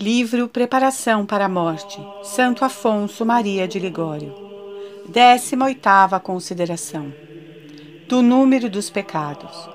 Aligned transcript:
Livro 0.00 0.48
Preparação 0.48 1.26
para 1.26 1.44
a 1.44 1.48
Morte, 1.48 1.98
Santo 2.22 2.64
Afonso 2.64 3.26
Maria 3.26 3.68
de 3.68 3.78
Ligório. 3.78 4.34
18 5.06 6.18
consideração. 6.22 7.12
Do 8.08 8.22
número 8.22 8.70
dos 8.70 8.88
pecados. 8.88 9.68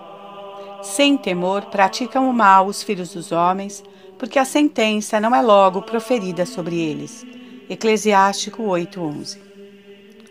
Sem 0.81 1.15
temor 1.15 1.65
praticam 1.65 2.27
o 2.27 2.33
mal 2.33 2.65
os 2.65 2.81
filhos 2.81 3.13
dos 3.13 3.31
homens, 3.31 3.83
porque 4.17 4.39
a 4.39 4.45
sentença 4.45 5.19
não 5.19 5.35
é 5.35 5.43
logo 5.43 5.83
proferida 5.83 6.43
sobre 6.47 6.79
eles. 6.79 7.23
Eclesiástico 7.69 8.63
8:11. 8.63 9.37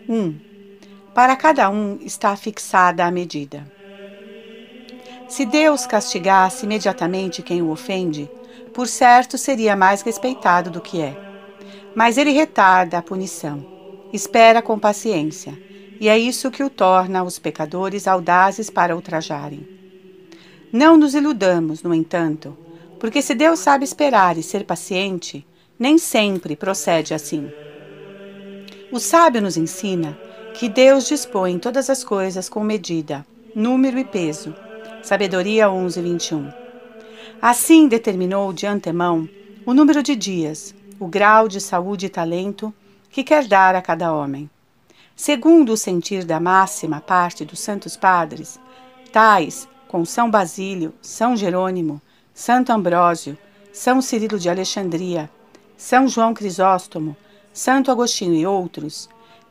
1. 0.08 0.34
Para 1.14 1.36
cada 1.36 1.70
um 1.70 1.98
está 2.00 2.34
fixada 2.34 3.04
a 3.04 3.12
medida. 3.12 3.64
Se 5.28 5.46
Deus 5.46 5.86
castigasse 5.86 6.66
imediatamente 6.66 7.42
quem 7.42 7.62
o 7.62 7.70
ofende, 7.70 8.28
por 8.74 8.88
certo 8.88 9.38
seria 9.38 9.76
mais 9.76 10.02
respeitado 10.02 10.68
do 10.68 10.80
que 10.80 11.00
é. 11.00 11.16
Mas 11.94 12.18
ele 12.18 12.32
retarda 12.32 12.98
a 12.98 13.02
punição, 13.02 13.64
espera 14.12 14.60
com 14.60 14.78
paciência, 14.78 15.56
e 16.00 16.08
é 16.08 16.18
isso 16.18 16.50
que 16.50 16.64
o 16.64 16.68
torna 16.68 17.22
os 17.22 17.38
pecadores 17.38 18.08
audazes 18.08 18.68
para 18.68 18.96
ultrajarem. 18.96 19.66
Não 20.72 20.96
nos 20.96 21.14
iludamos, 21.14 21.84
no 21.84 21.94
entanto, 21.94 22.58
porque 22.98 23.22
se 23.22 23.32
Deus 23.32 23.60
sabe 23.60 23.84
esperar 23.84 24.36
e 24.36 24.42
ser 24.42 24.64
paciente, 24.64 25.46
nem 25.78 25.96
sempre 25.96 26.56
procede 26.56 27.14
assim. 27.14 27.48
O 28.90 28.98
sábio 28.98 29.40
nos 29.40 29.56
ensina 29.56 30.18
que 30.52 30.68
Deus 30.68 31.06
dispõe 31.06 31.58
todas 31.60 31.88
as 31.88 32.02
coisas 32.02 32.48
com 32.48 32.64
medida, 32.64 33.24
número 33.54 33.98
e 33.98 34.04
peso. 34.04 34.52
Sabedoria 35.02 35.70
11, 35.70 36.00
21. 36.00 36.63
Assim 37.46 37.88
determinou 37.88 38.54
de 38.54 38.66
antemão 38.66 39.28
o 39.66 39.74
número 39.74 40.02
de 40.02 40.16
dias, 40.16 40.74
o 40.98 41.06
grau 41.06 41.46
de 41.46 41.60
saúde 41.60 42.06
e 42.06 42.08
talento 42.08 42.72
que 43.10 43.22
quer 43.22 43.46
dar 43.46 43.74
a 43.74 43.82
cada 43.82 44.14
homem. 44.14 44.48
Segundo 45.14 45.74
o 45.74 45.76
sentir 45.76 46.24
da 46.24 46.40
máxima 46.40 47.02
parte 47.02 47.44
dos 47.44 47.60
santos 47.60 47.98
padres, 47.98 48.58
tais 49.12 49.68
com 49.86 50.06
São 50.06 50.30
Basílio, 50.30 50.94
São 51.02 51.36
Jerônimo, 51.36 52.00
Santo 52.32 52.72
Ambrósio, 52.72 53.36
São 53.74 54.00
Cirilo 54.00 54.38
de 54.38 54.48
Alexandria, 54.48 55.28
São 55.76 56.08
João 56.08 56.32
Crisóstomo, 56.32 57.14
Santo 57.52 57.90
Agostinho 57.90 58.32
e 58.32 58.46
outros, 58.46 59.06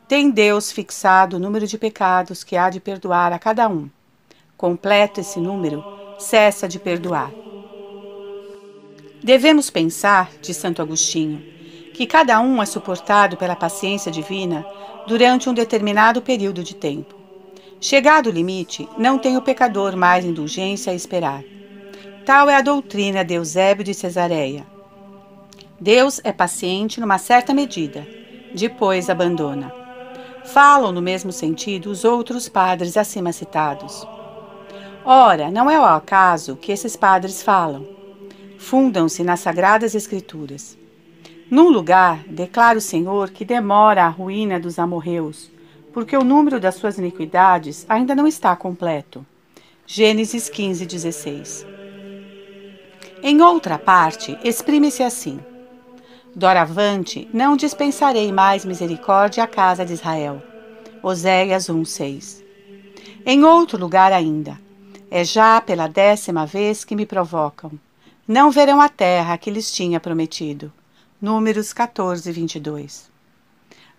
tem 0.08 0.32
Deus 0.32 0.72
fixado 0.72 1.36
o 1.38 1.40
número 1.40 1.68
de 1.68 1.78
pecados 1.78 2.44
que 2.44 2.58
há 2.58 2.72
de 2.72 2.80
perdoar 2.80 3.32
a 3.32 3.38
cada 3.38 3.70
um. 3.70 3.88
Completo 4.58 5.20
esse 5.20 5.40
número, 5.40 5.84
cessa 6.18 6.68
de 6.68 6.80
perdoar. 6.80 7.43
Devemos 9.24 9.70
pensar, 9.70 10.30
diz 10.42 10.58
Santo 10.58 10.82
Agostinho, 10.82 11.42
que 11.94 12.06
cada 12.06 12.42
um 12.42 12.62
é 12.62 12.66
suportado 12.66 13.38
pela 13.38 13.56
paciência 13.56 14.12
divina 14.12 14.66
durante 15.08 15.50
um 15.50 15.54
determinado 15.54 16.22
período 16.22 16.62
de 16.62 16.76
tempo. 16.76 17.16
Chegado 17.80 18.28
o 18.28 18.32
limite, 18.32 18.86
não 18.98 19.18
tem 19.18 19.38
o 19.38 19.42
pecador 19.42 19.96
mais 19.96 20.26
indulgência 20.26 20.92
a 20.92 20.96
esperar. 20.96 21.42
Tal 22.26 22.50
é 22.50 22.56
a 22.56 22.62
doutrina 22.62 23.24
de 23.24 23.36
Eusébio 23.36 23.86
de 23.86 23.94
Cesareia. 23.94 24.68
Deus 25.80 26.20
é 26.26 26.34
paciente 26.34 27.00
numa 27.00 27.18
certa 27.18 27.54
medida, 27.54 28.06
depois 28.54 29.10
abandona. 29.10 29.74
Falam 30.44 30.92
no 30.92 31.02
mesmo 31.02 31.32
sentido 31.32 31.90
os 31.90 32.04
outros 32.04 32.50
padres 32.50 32.98
acima 32.98 33.32
citados. 33.32 34.06
Ora, 35.06 35.50
não 35.50 35.72
é 35.72 35.78
ao 35.78 35.96
acaso 35.96 36.58
que 36.58 36.74
esses 36.74 36.98
padres 36.98 37.42
falam 37.42 38.03
fundam-se 38.64 39.24
nas 39.24 39.42
Sagradas 39.42 39.94
Escrituras. 39.94 40.78
Num 41.52 41.70
lugar, 41.70 42.24
declara 42.26 42.78
o 42.78 42.82
Senhor 42.82 43.30
que 43.30 43.44
demora 43.44 44.06
a 44.06 44.08
ruína 44.08 44.60
dos 44.60 44.80
amorreus, 44.80 45.52
porque 45.94 46.16
o 46.16 46.24
número 46.24 46.60
das 46.60 46.76
suas 46.76 46.98
iniquidades 46.98 47.86
ainda 47.90 48.16
não 48.16 48.26
está 48.26 48.56
completo. 48.56 49.24
Gênesis 49.86 50.50
15, 50.50 50.86
16. 50.86 51.68
Em 53.22 53.42
outra 53.42 53.78
parte, 53.78 54.38
exprime-se 54.44 55.04
assim: 55.04 55.40
Doravante, 56.34 57.30
não 57.34 57.58
dispensarei 57.58 58.32
mais 58.32 58.64
misericórdia 58.64 59.44
à 59.44 59.48
casa 59.48 59.86
de 59.86 59.94
Israel. 59.94 60.42
Oséias 61.04 61.70
1, 61.70 61.84
6. 61.84 62.44
Em 63.26 63.44
outro 63.44 63.78
lugar 63.78 64.14
ainda, 64.14 64.58
é 65.12 65.24
já 65.24 65.60
pela 65.60 65.88
décima 65.88 66.46
vez 66.46 66.86
que 66.86 66.96
me 66.96 67.06
provocam 67.06 67.72
não 68.28 68.50
verão 68.50 68.80
a 68.80 68.88
terra 68.88 69.38
que 69.38 69.52
lhes 69.52 69.70
tinha 69.72 70.00
prometido. 70.00 70.72
Números 71.22 71.74
14, 71.74 72.32
22. 72.32 73.12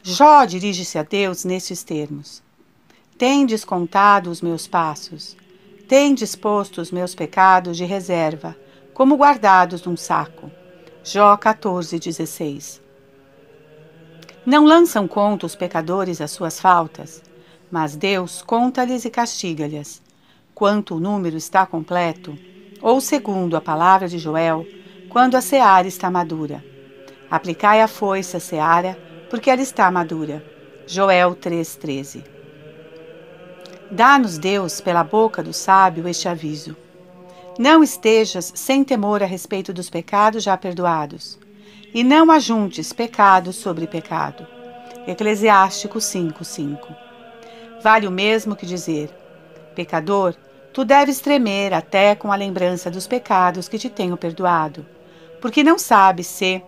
Jó 0.03 0.45
dirige-se 0.47 0.99
a 0.99 1.03
Deus 1.03 1.45
nestes 1.45 1.83
termos: 1.83 2.43
Tendes 3.19 3.65
contado 3.65 4.31
os 4.31 4.41
meus 4.41 4.67
passos, 4.67 5.37
tendes 5.87 6.35
posto 6.35 6.81
os 6.81 6.91
meus 6.91 7.15
pecados 7.15 7.77
de 7.77 7.85
reserva, 7.85 8.57
como 8.95 9.17
guardados 9.17 9.83
num 9.85 9.97
saco. 9.97 10.51
Jó 11.03 11.37
14, 11.37 11.99
16. 11.99 12.83
Não 14.47 14.65
lançam 14.65 15.07
conta 15.07 15.45
os 15.45 15.55
pecadores 15.55 16.21
as 16.23 16.31
suas 16.31 16.59
faltas, 16.59 17.23
mas 17.71 17.95
Deus 17.95 18.41
conta-lhes 18.41 19.05
e 19.05 19.11
castiga-lhes. 19.11 20.03
Quanto 20.55 20.95
o 20.95 21.01
número 21.01 21.37
está 21.37 21.67
completo, 21.67 22.39
ou 22.85 23.01
segundo 23.01 23.57
a 23.57 23.63
palavra 23.63 24.07
de 24.07 24.19
Joel, 24.19 24.67
quando 25.09 25.37
a 25.37 25.41
seara 25.41 25.89
está 25.89 26.11
madura. 26.11 26.63
Aplicai 27.31 27.81
a 27.81 27.89
foice 27.89 28.37
à 28.37 28.41
seara, 28.41 28.99
porque 29.31 29.49
ela 29.49 29.63
está 29.63 29.91
madura. 29.91 30.45
Joel 30.87 31.35
3,13 31.35 32.23
Dá-nos 33.91 34.37
Deus, 34.37 34.83
pela 34.83 35.03
boca 35.03 35.43
do 35.43 35.55
sábio, 35.55 36.07
este 36.07 36.29
aviso. 36.29 36.77
Não 37.59 37.83
estejas 37.83 38.53
sem 38.55 38.85
temor 38.85 39.23
a 39.23 39.27
respeito 39.27 39.73
dos 39.73 39.89
pecados 39.89 40.43
já 40.43 40.55
perdoados, 40.55 41.39
e 41.95 42.05
não 42.05 42.31
ajuntes 42.31 42.93
pecado 42.93 43.51
sobre 43.51 43.87
pecado. 43.87 44.47
Eclesiástico 45.07 46.01
5:5. 46.01 46.95
Vale 47.83 48.07
o 48.07 48.11
mesmo 48.11 48.55
que 48.55 48.67
dizer: 48.67 49.09
Pecador, 49.75 50.35
Tu 50.75 50.85
deves 50.85 51.21
tremer 51.21 51.73
até 51.73 52.17
com 52.17 52.33
a 52.33 52.37
lembrança 52.37 52.91
dos 52.91 53.07
pecados 53.07 53.69
que 53.69 53.79
te 53.79 53.89
tenho 53.89 54.17
perdoado, 54.17 54.85
porque 55.41 55.63
não 55.63 55.79
sabes 55.79 56.27
se, 56.27 56.61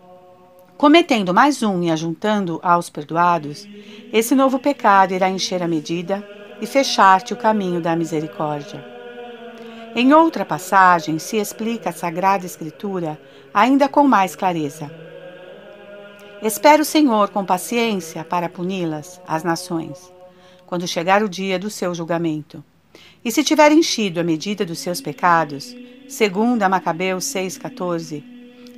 cometendo 0.76 1.34
mais 1.34 1.60
um 1.60 1.82
e 1.82 1.90
ajuntando 1.90 2.60
aos 2.62 2.88
perdoados, 2.88 3.66
esse 4.12 4.32
novo 4.32 4.60
pecado 4.60 5.12
irá 5.12 5.28
encher 5.28 5.60
a 5.60 5.66
medida 5.66 6.24
e 6.60 6.66
fechar-te 6.68 7.32
o 7.32 7.36
caminho 7.36 7.80
da 7.80 7.96
misericórdia. 7.96 8.80
Em 9.96 10.14
outra 10.14 10.44
passagem 10.44 11.18
se 11.18 11.38
explica 11.38 11.90
a 11.90 11.92
Sagrada 11.92 12.46
Escritura 12.46 13.20
ainda 13.52 13.88
com 13.88 14.04
mais 14.04 14.36
clareza. 14.36 14.88
Espera 16.40 16.80
o 16.80 16.84
Senhor 16.84 17.30
com 17.30 17.44
paciência 17.44 18.22
para 18.22 18.48
puni-las, 18.48 19.20
as 19.26 19.42
nações, 19.42 20.12
quando 20.64 20.86
chegar 20.86 21.24
o 21.24 21.28
dia 21.28 21.58
do 21.58 21.68
seu 21.68 21.92
julgamento 21.92 22.62
e 23.26 23.32
se 23.32 23.42
tiver 23.42 23.72
enchido 23.72 24.20
a 24.20 24.22
medida 24.22 24.64
dos 24.64 24.78
seus 24.78 25.00
pecados, 25.00 25.74
segundo 26.06 26.62
a 26.62 26.68
Macabeus 26.68 27.24
6,14, 27.24 28.22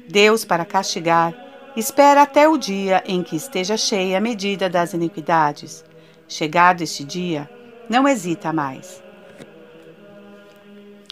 Deus, 0.09 0.43
para 0.43 0.65
castigar, 0.65 1.35
espera 1.77 2.23
até 2.23 2.49
o 2.49 2.57
dia 2.57 3.05
em 3.07 3.23
que 3.23 3.37
esteja 3.37 3.77
cheia 3.77 4.17
a 4.17 4.21
medida 4.23 4.71
das 4.71 4.95
iniquidades. 4.95 5.85
Chegado 6.27 6.81
este 6.81 7.05
dia, 7.05 7.47
não 7.91 8.09
hesita 8.09 8.51
mais. 8.51 9.03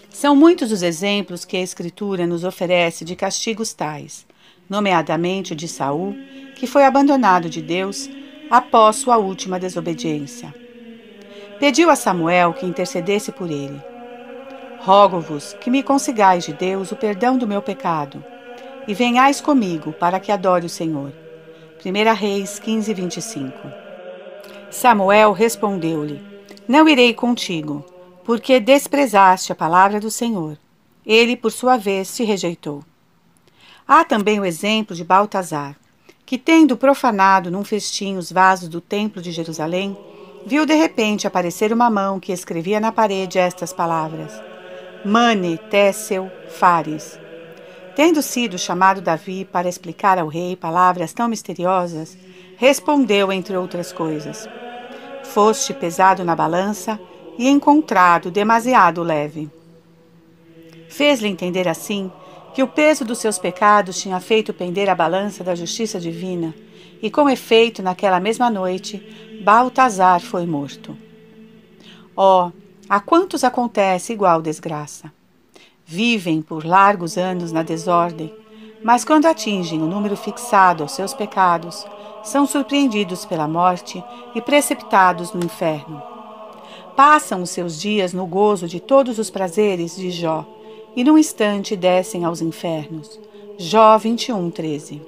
São 0.09 0.35
muitos 0.35 0.73
os 0.73 0.83
exemplos 0.83 1.45
que 1.45 1.59
a 1.59 1.63
Escritura 1.63 2.27
nos 2.27 2.43
oferece 2.43 3.05
de 3.05 3.15
castigos 3.15 3.75
tais, 3.75 4.27
nomeadamente 4.67 5.53
o 5.53 5.57
de 5.57 5.69
Saul, 5.69 6.17
que 6.55 6.67
foi 6.67 6.87
abandonado 6.87 7.51
de 7.51 7.61
Deus 7.61 8.09
após 8.51 8.97
sua 8.97 9.19
última 9.19 9.61
desobediência. 9.61 10.66
Pediu 11.59 11.89
a 11.89 11.97
Samuel 11.97 12.53
que 12.53 12.67
intercedesse 12.67 13.33
por 13.33 13.51
ele. 13.51 13.83
Rogo-vos 14.81 15.55
que 15.55 15.71
me 15.71 15.83
consigais 15.83 16.45
de 16.45 16.53
Deus 16.53 16.93
o 16.93 16.97
perdão 16.97 17.39
do 17.39 17.47
meu 17.47 17.63
pecado, 17.63 18.23
e 18.87 18.93
venhais 18.93 19.41
comigo 19.41 19.93
para 19.93 20.21
que 20.21 20.31
adore 20.31 20.67
o 20.67 20.71
Senhor. 20.71 21.13
1 21.85 22.15
Reis 22.15 22.59
15, 22.59 22.93
25 22.93 23.53
Samuel 24.71 25.33
respondeu-lhe: 25.33 26.23
Não 26.69 26.87
irei 26.89 27.15
contigo, 27.15 27.85
porque 28.23 28.61
desprezaste 28.61 29.51
a 29.51 29.55
palavra 29.55 29.99
do 29.99 30.11
Senhor. 30.11 30.59
Ele, 31.07 31.37
por 31.37 31.53
sua 31.53 31.77
vez, 31.77 32.15
te 32.15 32.23
rejeitou. 32.23 32.85
Há 33.89 34.05
também 34.05 34.39
o 34.41 34.45
exemplo 34.45 34.95
de 34.95 35.05
Baltazar, 35.05 35.77
que, 36.27 36.37
tendo 36.37 36.77
profanado 36.77 37.51
num 37.51 37.65
festim 37.65 38.17
os 38.17 38.31
vasos 38.31 38.69
do 38.69 38.81
templo 38.81 39.23
de 39.23 39.31
Jerusalém, 39.31 39.97
viu 40.47 40.65
de 40.65 40.75
repente 40.75 41.27
aparecer 41.27 41.73
uma 41.73 41.91
mão 41.91 42.21
que 42.21 42.33
escrevia 42.33 42.79
na 42.79 42.93
parede 42.93 43.37
estas 43.37 43.73
palavras: 43.73 44.33
Mane 45.05 45.59
Tessel 45.59 46.31
Fares. 46.49 47.19
Tendo 47.97 48.23
sido 48.23 48.57
chamado 48.57 49.01
Davi 49.01 49.45
para 49.45 49.69
explicar 49.69 50.19
ao 50.19 50.29
rei 50.29 50.55
palavras 50.55 51.13
tão 51.13 51.29
misteriosas, 51.29 52.17
respondeu, 52.57 53.33
entre 53.33 53.57
outras 53.57 53.93
coisas: 53.93 54.49
Foste 55.25 55.75
pesado 55.75 56.25
na 56.25 56.37
balança 56.37 57.01
e 57.37 57.49
encontrado 57.49 58.31
demasiado 58.31 59.03
leve. 59.03 59.51
Fez-lhe 60.89 61.29
entender 61.29 61.67
assim 61.67 62.11
que 62.57 62.63
o 62.63 62.67
peso 62.67 63.05
dos 63.05 63.19
seus 63.19 63.39
pecados 63.39 64.01
tinha 64.01 64.19
feito 64.19 64.55
pender 64.55 64.89
a 64.89 64.95
balança 64.95 65.45
da 65.45 65.55
justiça 65.55 66.01
divina, 66.01 66.55
e 67.03 67.11
com 67.11 67.29
efeito, 67.29 67.83
naquela 67.83 68.19
mesma 68.19 68.49
noite, 68.49 68.97
Baltazar 69.45 70.23
foi 70.23 70.47
morto. 70.47 70.97
Oh, 72.17 72.51
a 72.89 72.99
quantos 72.99 73.45
acontece 73.45 74.15
igual 74.15 74.41
desgraça? 74.41 75.13
Vivem 75.85 76.41
por 76.41 76.65
largos 76.65 77.19
anos 77.19 77.53
na 77.53 77.63
desordem, 77.63 78.35
mas 78.83 79.05
quando 79.05 79.27
atingem 79.27 79.83
o 79.83 79.87
número 79.87 80.17
fixado 80.17 80.83
aos 80.83 80.93
seus 80.93 81.13
pecados, 81.13 81.87
são 82.25 82.47
surpreendidos 82.47 83.27
pela 83.27 83.47
morte 83.47 84.03
e 84.35 84.41
precipitados 84.41 85.31
no 85.35 85.45
inferno. 85.45 86.03
Passam 86.97 87.43
os 87.43 87.51
seus 87.51 87.79
dias 87.79 88.15
no 88.15 88.25
gozo 88.25 88.67
de 88.67 88.81
todos 88.81 89.19
os 89.19 89.29
prazeres 89.29 89.95
de 89.95 90.11
Jó, 90.11 90.56
e 90.97 91.05
num 91.05 91.19
instante 91.19 91.77
descem 91.77 92.25
aos 92.25 92.41
infernos. 92.41 93.21
Jó 93.59 93.99
21, 93.99 94.51
13. 94.51 95.03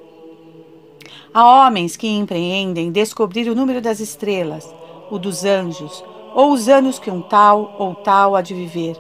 Há 1.32 1.66
homens 1.66 1.96
que 1.96 2.06
empreendem 2.06 2.92
descobrir 2.92 3.48
o 3.48 3.54
número 3.54 3.80
das 3.80 3.98
estrelas, 3.98 4.68
o 5.10 5.18
dos 5.18 5.44
anjos, 5.44 6.04
ou 6.34 6.52
os 6.52 6.68
anos 6.68 6.98
que 6.98 7.10
um 7.10 7.22
tal 7.22 7.74
ou 7.78 7.94
tal 7.94 8.36
há 8.36 8.42
de 8.42 8.52
viver. 8.54 8.96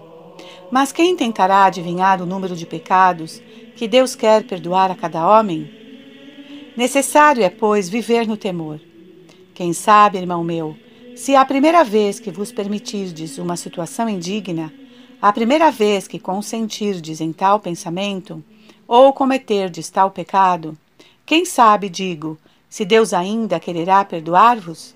Mas 0.70 0.90
quem 0.90 1.14
tentará 1.14 1.64
adivinhar 1.64 2.22
o 2.22 2.26
número 2.26 2.56
de 2.56 2.64
pecados 2.64 3.42
que 3.76 3.86
Deus 3.86 4.14
quer 4.14 4.44
perdoar 4.44 4.90
a 4.90 4.94
cada 4.94 5.28
homem? 5.28 5.70
Necessário 6.76 7.42
é, 7.42 7.50
pois, 7.50 7.88
viver 7.88 8.26
no 8.26 8.36
temor. 8.36 8.80
Quem 9.54 9.72
sabe, 9.72 10.18
irmão 10.18 10.44
meu, 10.44 10.76
se 11.16 11.34
a 11.34 11.44
primeira 11.44 11.82
vez 11.82 12.20
que 12.20 12.30
vos 12.30 12.52
permitirdes 12.52 13.38
uma 13.38 13.56
situação 13.56 14.08
indigna, 14.08 14.72
a 15.20 15.32
primeira 15.32 15.70
vez 15.70 16.06
que 16.06 16.18
consentirdes 16.18 17.20
em 17.20 17.32
tal 17.32 17.58
pensamento, 17.58 18.42
ou 18.86 19.12
cometerdes 19.12 19.90
tal 19.90 20.10
pecado, 20.10 20.78
quem 21.26 21.44
sabe, 21.44 21.88
digo, 21.88 22.38
se 22.68 22.84
Deus 22.84 23.12
ainda 23.12 23.58
quererá 23.58 24.04
perdoar-vos? 24.04 24.94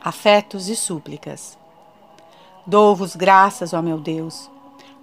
Afetos 0.00 0.68
e 0.68 0.76
súplicas. 0.76 1.58
Dou-vos 2.66 3.16
graças, 3.16 3.72
ó 3.72 3.82
meu 3.82 3.98
Deus. 3.98 4.50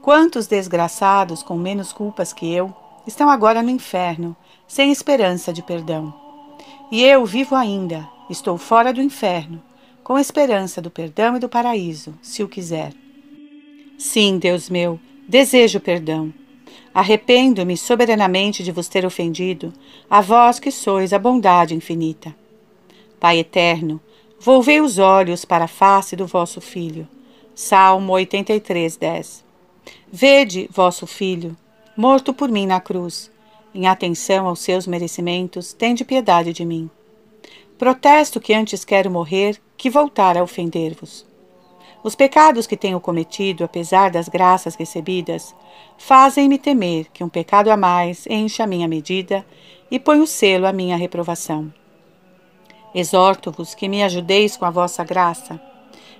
Quantos 0.01 0.48
desgraçados 0.48 1.44
com 1.44 1.56
menos 1.56 1.92
culpas 1.92 2.31
que 2.34 2.51
eu 2.51 2.74
estão 3.06 3.30
agora 3.30 3.62
no 3.62 3.69
inferno, 3.69 4.36
sem 4.68 4.92
esperança 4.92 5.51
de 5.51 5.62
perdão. 5.62 6.13
E 6.90 7.04
eu 7.04 7.25
vivo 7.25 7.56
ainda, 7.56 8.07
estou 8.30 8.57
fora 8.57 8.94
do 8.94 9.01
inferno, 9.01 9.62
com 10.04 10.18
esperança 10.18 10.81
do 10.81 10.90
perdão 10.90 11.36
e 11.36 11.40
do 11.40 11.50
paraíso, 11.50 12.13
se 12.22 12.44
o 12.44 12.48
quiser. 12.48 13.02
Sim, 14.03 14.38
Deus 14.38 14.69
meu, 14.69 15.00
desejo 15.29 15.79
perdão. 15.79 16.31
Arrependo-me 16.94 17.77
soberanamente 17.77 18.61
de 18.61 18.69
vos 18.69 18.89
ter 18.89 19.05
ofendido, 19.05 19.71
a 20.09 20.19
vós 20.19 20.59
que 20.59 20.71
sois 20.71 21.13
a 21.13 21.17
bondade 21.17 21.73
infinita. 21.73 22.35
Pai 23.17 23.39
eterno, 23.39 24.01
volvei 24.38 24.81
os 24.81 25.00
olhos 25.00 25.45
para 25.45 25.63
a 25.63 25.69
face 25.69 26.17
do 26.17 26.27
vosso 26.27 26.59
Filho. 26.59 27.07
Salmo 27.55 28.11
83, 28.11 28.97
10. 28.97 29.45
Vede 30.11 30.69
vosso 30.69 31.07
Filho, 31.07 31.56
morto 31.95 32.33
por 32.33 32.51
mim 32.51 32.67
na 32.67 32.81
cruz. 32.81 33.31
Em 33.73 33.88
atenção 33.88 34.47
aos 34.47 34.59
seus 34.59 34.85
merecimentos, 34.85 35.71
tende 35.71 36.03
piedade 36.03 36.51
de 36.51 36.65
mim. 36.65 36.89
Protesto 37.77 38.41
que 38.41 38.53
antes 38.53 38.83
quero 38.83 39.09
morrer 39.09 39.61
que 39.77 39.89
voltar 39.89 40.38
a 40.38 40.44
ofender-vos. 40.44 41.25
Os 42.03 42.15
pecados 42.15 42.67
que 42.67 42.75
tenho 42.75 43.00
cometido, 43.00 43.63
apesar 43.63 44.11
das 44.11 44.27
graças 44.27 44.75
recebidas, 44.75 45.55
fazem-me 45.97 46.57
temer 46.57 47.07
que 47.13 47.23
um 47.23 47.29
pecado 47.29 47.69
a 47.69 47.77
mais 47.77 48.27
enche 48.27 48.61
a 48.61 48.67
minha 48.67 48.88
medida 48.89 49.45
e 49.89 49.97
põe 49.97 50.19
o 50.19 50.27
selo 50.27 50.67
à 50.67 50.73
minha 50.73 50.97
reprovação. 50.97 51.73
Exorto-vos 52.94 53.73
que 53.73 53.88
me 53.88 54.03
ajudeis 54.03 54.57
com 54.57 54.65
a 54.65 54.69
vossa 54.69 55.03
graça. 55.03 55.59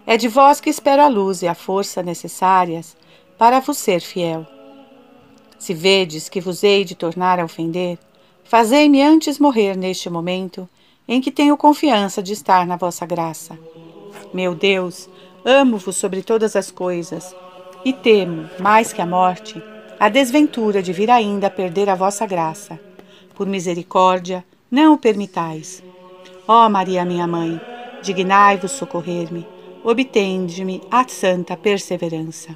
É 0.08 0.16
de 0.16 0.28
vós 0.30 0.62
que 0.62 0.70
espero 0.70 1.02
a 1.02 1.08
luz 1.08 1.42
e 1.42 1.48
a 1.48 1.54
força 1.54 2.02
necessárias 2.02 2.96
para 3.38 3.60
vos 3.60 3.78
ser 3.78 4.00
fiel. 4.00 4.48
Se 5.60 5.74
vedes 5.74 6.30
que 6.30 6.42
vos 6.42 6.64
hei 6.64 6.84
de 6.86 6.96
tornar 6.96 7.40
a 7.40 7.46
ofender, 7.46 7.98
fazei-me 8.44 9.02
antes 9.02 9.38
morrer 9.38 9.76
neste 9.76 10.10
momento 10.10 10.68
em 11.08 11.20
que 11.20 11.32
tenho 11.32 11.58
confiança 11.58 12.24
de 12.24 12.34
estar 12.34 12.66
na 12.66 12.78
vossa 12.78 13.06
graça. 13.06 13.58
Meu 14.34 14.56
Deus, 14.56 15.10
Amo-vos 15.46 15.98
sobre 15.98 16.24
todas 16.24 16.56
as 16.56 16.72
coisas, 16.72 17.36
e 17.84 17.92
temo, 17.92 18.50
mais 18.60 18.94
que 18.94 19.02
a 19.02 19.06
morte, 19.06 19.62
a 20.00 20.08
desventura 20.08 20.82
de 20.82 20.94
vir 20.94 21.10
ainda 21.10 21.48
a 21.48 21.50
perder 21.50 21.90
a 21.90 21.96
vossa 21.96 22.26
graça. 22.26 22.80
Por 23.36 23.48
misericórdia, 23.48 24.44
não 24.72 24.94
o 24.94 24.98
permitais. 24.98 25.84
Ó 26.48 26.70
Maria, 26.70 27.04
minha 27.04 27.28
mãe, 27.28 27.60
dignai-vos 28.02 28.72
socorrer-me, 28.72 29.46
obtende-me 29.84 30.82
a 30.90 31.08
santa 31.08 31.58
perseverança. 31.58 32.56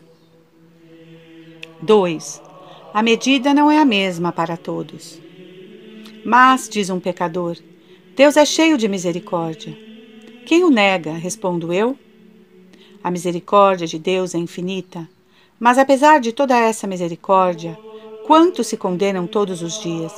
2. 1.82 2.42
A 2.94 3.04
medida 3.04 3.54
não 3.54 3.70
é 3.70 3.80
a 3.80 3.86
mesma 3.86 4.32
para 4.32 4.58
todos. 4.58 5.20
Mas, 6.26 6.68
diz 6.68 6.90
um 6.90 7.00
pecador, 7.00 7.58
Deus 8.16 8.36
é 8.36 8.46
cheio 8.46 8.78
de 8.78 8.88
misericórdia. 8.88 9.78
Quem 10.46 10.64
o 10.64 10.70
nega, 10.70 11.12
respondo 11.12 11.72
eu? 11.72 11.98
A 13.08 13.10
misericórdia 13.10 13.88
de 13.88 13.98
Deus 13.98 14.36
é 14.36 14.38
infinita, 14.38 15.08
mas 15.58 15.78
apesar 15.78 16.20
de 16.20 16.34
toda 16.34 16.58
essa 16.58 16.86
misericórdia, 16.86 17.80
quantos 18.26 18.68
se 18.68 18.76
condenam 18.76 19.26
todos 19.26 19.62
os 19.62 19.80
dias? 19.80 20.12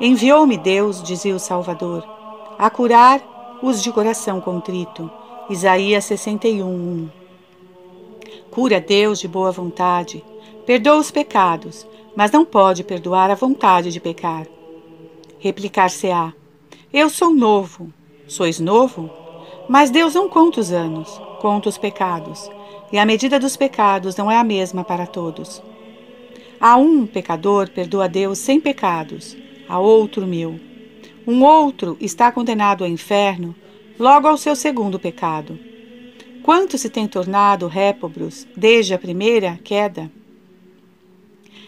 Enviou-me 0.00 0.58
Deus, 0.58 1.04
dizia 1.04 1.36
o 1.36 1.38
Salvador, 1.38 2.04
a 2.58 2.68
curar 2.68 3.22
os 3.62 3.80
de 3.80 3.92
coração 3.92 4.40
contrito. 4.40 5.08
Isaías 5.48 6.04
61, 6.06 7.08
Cura 8.50 8.80
Deus 8.80 9.20
de 9.20 9.28
boa 9.28 9.52
vontade, 9.52 10.24
perdoa 10.66 10.96
os 10.96 11.12
pecados, 11.12 11.86
mas 12.16 12.32
não 12.32 12.44
pode 12.44 12.82
perdoar 12.82 13.30
a 13.30 13.36
vontade 13.36 13.92
de 13.92 14.00
pecar. 14.00 14.48
Replicar-se-á: 15.38 16.32
Eu 16.92 17.08
sou 17.08 17.32
novo. 17.32 17.88
Sois 18.26 18.58
novo? 18.58 19.08
Mas 19.68 19.90
Deus 19.90 20.14
não 20.14 20.28
conta 20.28 20.58
os 20.58 20.72
anos 20.72 21.29
conta 21.40 21.70
os 21.70 21.78
pecados, 21.78 22.50
e 22.92 22.98
a 22.98 23.06
medida 23.06 23.40
dos 23.40 23.56
pecados 23.56 24.14
não 24.14 24.30
é 24.30 24.36
a 24.36 24.44
mesma 24.44 24.84
para 24.84 25.06
todos. 25.06 25.62
A 26.60 26.76
um 26.76 27.06
pecador 27.06 27.70
perdoa 27.70 28.06
Deus 28.06 28.38
sem 28.38 28.60
pecados, 28.60 29.34
a 29.66 29.78
outro 29.78 30.26
mil. 30.26 30.60
Um 31.26 31.42
outro 31.42 31.96
está 31.98 32.30
condenado 32.30 32.84
ao 32.84 32.90
inferno 32.90 33.54
logo 33.98 34.28
ao 34.28 34.36
seu 34.36 34.54
segundo 34.54 35.00
pecado. 35.00 35.58
Quantos 36.42 36.82
se 36.82 36.90
têm 36.90 37.08
tornado 37.08 37.66
réprobos 37.66 38.46
desde 38.54 38.92
a 38.92 38.98
primeira 38.98 39.58
queda? 39.64 40.12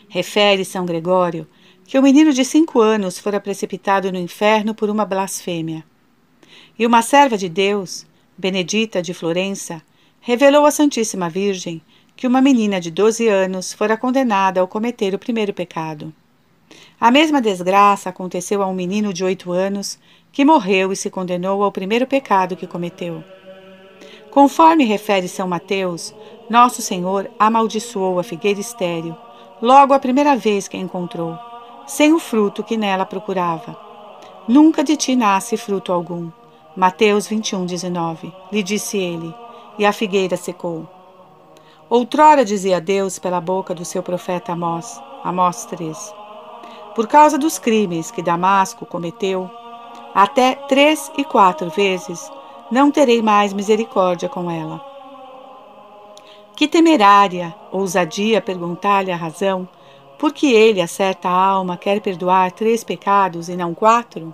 Refere 0.06 0.66
São 0.66 0.84
Gregório 0.84 1.46
que 1.86 1.98
o 1.98 2.02
menino 2.02 2.32
de 2.32 2.44
cinco 2.44 2.80
anos 2.80 3.18
fora 3.18 3.40
precipitado 3.40 4.12
no 4.12 4.18
inferno 4.18 4.74
por 4.74 4.90
uma 4.90 5.06
blasfêmia. 5.06 5.82
E 6.78 6.86
uma 6.86 7.00
serva 7.00 7.38
de 7.38 7.48
Deus, 7.48 8.06
Benedita 8.36 9.02
de 9.02 9.12
Florença, 9.12 9.82
revelou 10.20 10.64
à 10.64 10.70
Santíssima 10.70 11.28
Virgem 11.28 11.82
que 12.16 12.26
uma 12.26 12.40
menina 12.40 12.80
de 12.80 12.90
12 12.90 13.28
anos 13.28 13.72
fora 13.72 13.96
condenada 13.96 14.60
ao 14.60 14.66
cometer 14.66 15.14
o 15.14 15.18
primeiro 15.18 15.52
pecado. 15.52 16.12
A 16.98 17.10
mesma 17.10 17.42
desgraça 17.42 18.08
aconteceu 18.08 18.62
a 18.62 18.66
um 18.66 18.72
menino 18.72 19.12
de 19.12 19.22
oito 19.22 19.52
anos 19.52 19.98
que 20.32 20.44
morreu 20.44 20.92
e 20.92 20.96
se 20.96 21.10
condenou 21.10 21.62
ao 21.62 21.70
primeiro 21.70 22.06
pecado 22.06 22.56
que 22.56 22.66
cometeu. 22.66 23.22
Conforme 24.30 24.84
refere 24.84 25.28
São 25.28 25.46
Mateus, 25.46 26.14
Nosso 26.48 26.80
Senhor 26.80 27.30
amaldiçoou 27.38 28.18
a 28.18 28.22
figueira 28.22 28.60
estéril, 28.60 29.14
logo 29.60 29.92
a 29.92 29.98
primeira 29.98 30.34
vez 30.36 30.68
que 30.68 30.76
a 30.76 30.80
encontrou, 30.80 31.36
sem 31.86 32.14
o 32.14 32.18
fruto 32.18 32.64
que 32.64 32.78
nela 32.78 33.04
procurava. 33.04 33.76
Nunca 34.48 34.82
de 34.82 34.96
ti 34.96 35.14
nasce 35.14 35.56
fruto 35.58 35.92
algum. 35.92 36.30
Mateus 36.74 37.26
21, 37.26 37.66
19. 37.66 38.32
Lhe 38.50 38.62
disse 38.62 38.96
ele, 38.96 39.34
e 39.78 39.84
a 39.84 39.92
figueira 39.92 40.38
secou. 40.38 40.88
Outrora 41.90 42.46
dizia 42.46 42.80
Deus 42.80 43.18
pela 43.18 43.42
boca 43.42 43.74
do 43.74 43.84
seu 43.84 44.02
profeta 44.02 44.52
Amós, 44.52 44.98
Amós 45.22 45.66
3. 45.66 46.14
Por 46.94 47.06
causa 47.06 47.36
dos 47.36 47.58
crimes 47.58 48.10
que 48.10 48.22
Damasco 48.22 48.86
cometeu, 48.86 49.50
até 50.14 50.54
três 50.54 51.12
e 51.18 51.24
quatro 51.24 51.68
vezes, 51.68 52.32
não 52.70 52.90
terei 52.90 53.20
mais 53.20 53.52
misericórdia 53.52 54.30
com 54.30 54.50
ela. 54.50 54.82
Que 56.56 56.66
temerária 56.66 57.54
ousadia 57.70 58.40
perguntar-lhe 58.40 59.12
a 59.12 59.16
razão 59.16 59.68
porque 60.18 60.46
ele, 60.46 60.80
a 60.80 60.86
certa 60.86 61.28
alma, 61.28 61.76
quer 61.76 62.00
perdoar 62.00 62.50
três 62.52 62.82
pecados 62.82 63.50
e 63.50 63.56
não 63.56 63.74
quatro? 63.74 64.32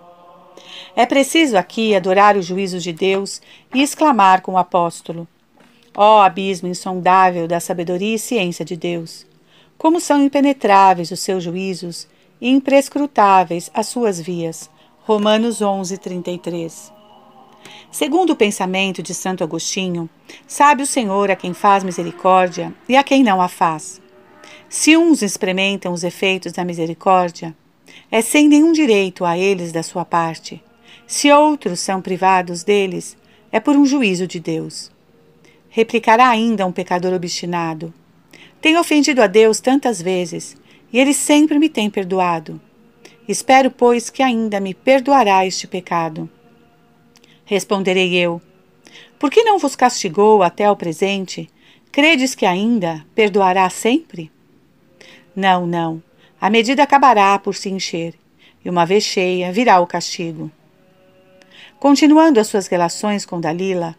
É 0.95 1.07
preciso 1.07 1.57
aqui 1.57 1.95
adorar 1.95 2.37
os 2.37 2.47
juízos 2.47 2.83
de 2.83 2.93
Deus 2.93 3.41
e 3.75 3.83
exclamar 3.83 4.43
com 4.43 4.53
o 4.53 4.59
apóstolo: 4.59 5.27
Ó 5.97 6.19
oh, 6.19 6.21
abismo 6.21 6.69
insondável 6.69 7.49
da 7.49 7.61
sabedoria 7.61 8.15
e 8.15 8.19
ciência 8.19 8.65
de 8.65 8.77
Deus! 8.77 9.27
Como 9.77 10.01
são 10.01 10.23
impenetráveis 10.23 11.11
os 11.11 11.21
seus 11.21 11.45
juízos 11.45 12.09
e 12.41 12.49
imprescrutáveis 12.51 13.71
as 13.73 13.87
suas 13.87 14.21
vias. 14.21 14.71
Romanos 15.05 15.63
11, 15.63 15.97
33. 15.97 16.93
Segundo 17.91 18.31
o 18.31 18.37
pensamento 18.37 19.03
de 19.03 19.15
Santo 19.15 19.43
Agostinho, 19.43 20.09
sabe 20.47 20.83
o 20.83 20.87
Senhor 20.87 21.31
a 21.31 21.37
quem 21.37 21.55
faz 21.55 21.83
misericórdia 21.83 22.75
e 22.89 22.97
a 22.97 23.03
quem 23.03 23.23
não 23.23 23.41
a 23.41 23.49
faz. 23.49 24.01
Se 24.69 24.97
uns 24.97 25.23
experimentam 25.23 25.93
os 25.93 26.05
efeitos 26.05 26.53
da 26.53 26.65
misericórdia, 26.65 27.57
é 28.11 28.21
sem 28.21 28.49
nenhum 28.49 28.73
direito 28.73 29.25
a 29.25 29.37
eles 29.37 29.73
da 29.73 29.83
sua 29.83 30.05
parte. 30.05 30.63
Se 31.07 31.31
outros 31.33 31.81
são 31.81 32.03
privados 32.03 32.63
deles, 32.63 33.17
é 33.51 33.59
por 33.59 33.77
um 33.77 33.87
juízo 33.87 34.27
de 34.27 34.39
Deus. 34.39 34.91
Replicará 35.71 36.29
ainda 36.29 36.67
um 36.67 36.73
pecador 36.73 37.13
obstinado: 37.13 37.93
Tenho 38.61 38.81
ofendido 38.81 39.23
a 39.23 39.27
Deus 39.27 39.61
tantas 39.61 40.01
vezes, 40.03 40.57
e 40.93 40.99
ele 40.99 41.15
sempre 41.15 41.59
me 41.59 41.69
tem 41.69 41.89
perdoado. 41.89 42.61
Espero, 43.27 43.71
pois, 43.71 44.09
que 44.09 44.23
ainda 44.23 44.59
me 44.59 44.73
perdoará 44.73 45.47
este 45.47 45.67
pecado. 45.67 46.29
Responderei 47.45 48.15
eu: 48.15 48.41
Por 49.19 49.31
que 49.31 49.43
não 49.43 49.59
vos 49.59 49.77
castigou 49.77 50.43
até 50.43 50.65
ao 50.65 50.77
presente? 50.77 51.49
Credes 51.93 52.35
que 52.35 52.47
ainda 52.47 53.05
perdoará 53.15 53.69
sempre? 53.71 54.31
Não, 55.35 55.67
não. 55.67 56.03
A 56.41 56.49
medida 56.49 56.83
acabará 56.83 57.39
por 57.39 57.55
se 57.55 57.69
encher, 57.69 58.15
e 58.65 58.71
uma 58.71 58.87
vez 58.87 59.05
cheia, 59.05 59.53
virá 59.53 59.81
o 59.81 59.87
castigo. 59.87 60.51
Continuando 61.79 62.39
as 62.39 62.47
suas 62.47 62.67
relações 62.67 63.25
com 63.25 63.41
Dalila, 63.41 63.97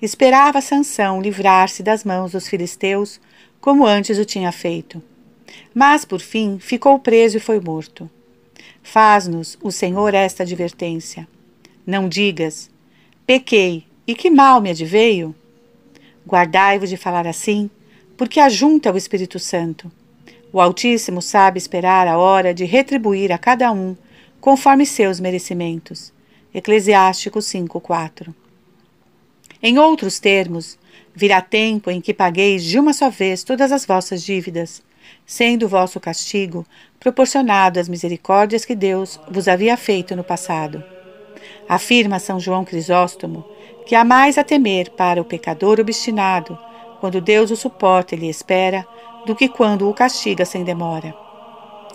esperava 0.00 0.60
Sansão 0.60 1.20
livrar-se 1.20 1.82
das 1.82 2.02
mãos 2.04 2.32
dos 2.32 2.48
filisteus, 2.48 3.20
como 3.60 3.86
antes 3.86 4.18
o 4.18 4.24
tinha 4.24 4.50
feito. 4.50 5.02
Mas, 5.74 6.04
por 6.04 6.20
fim, 6.20 6.58
ficou 6.58 6.98
preso 6.98 7.36
e 7.36 7.40
foi 7.40 7.60
morto. 7.60 8.10
Faz-nos 8.82 9.56
o 9.62 9.70
Senhor 9.70 10.14
esta 10.14 10.42
advertência. 10.42 11.28
Não 11.86 12.08
digas, 12.08 12.70
Pequei, 13.26 13.86
e 14.06 14.14
que 14.14 14.30
mal 14.30 14.60
me 14.60 14.70
adveio? 14.70 15.34
Guardai-vos 16.26 16.90
de 16.90 16.96
falar 16.96 17.26
assim, 17.26 17.70
porque 18.16 18.40
ajunta 18.40 18.92
o 18.92 18.96
Espírito 18.96 19.38
Santo. 19.38 19.90
O 20.52 20.60
Altíssimo 20.60 21.22
sabe 21.22 21.56
esperar 21.56 22.06
a 22.06 22.18
hora 22.18 22.52
de 22.52 22.66
retribuir 22.66 23.32
a 23.32 23.38
cada 23.38 23.72
um 23.72 23.96
conforme 24.38 24.84
seus 24.84 25.18
merecimentos. 25.18 26.12
Eclesiástico 26.52 27.40
5:4. 27.40 28.34
Em 29.62 29.78
outros 29.78 30.20
termos, 30.20 30.78
virá 31.14 31.40
tempo 31.40 31.90
em 31.90 32.02
que 32.02 32.12
pagueis 32.12 32.62
de 32.64 32.78
uma 32.78 32.92
só 32.92 33.08
vez 33.08 33.42
todas 33.42 33.72
as 33.72 33.86
vossas 33.86 34.22
dívidas, 34.22 34.82
sendo 35.24 35.64
o 35.64 35.68
vosso 35.68 35.98
castigo 35.98 36.66
proporcionado 37.00 37.80
às 37.80 37.88
misericórdias 37.88 38.66
que 38.66 38.74
Deus 38.74 39.18
vos 39.30 39.48
havia 39.48 39.76
feito 39.76 40.14
no 40.14 40.22
passado. 40.22 40.84
Afirma 41.66 42.18
São 42.18 42.38
João 42.38 42.64
Crisóstomo 42.64 43.42
que 43.86 43.94
há 43.94 44.04
mais 44.04 44.36
a 44.36 44.44
temer 44.44 44.90
para 44.90 45.20
o 45.20 45.24
pecador 45.24 45.80
obstinado 45.80 46.58
quando 47.00 47.20
Deus 47.20 47.50
o 47.50 47.56
suporta 47.56 48.14
e 48.14 48.18
lhe 48.18 48.28
espera 48.28 48.86
do 49.26 49.34
que 49.34 49.48
quando 49.48 49.88
o 49.88 49.94
castiga 49.94 50.44
sem 50.44 50.64
demora. 50.64 51.14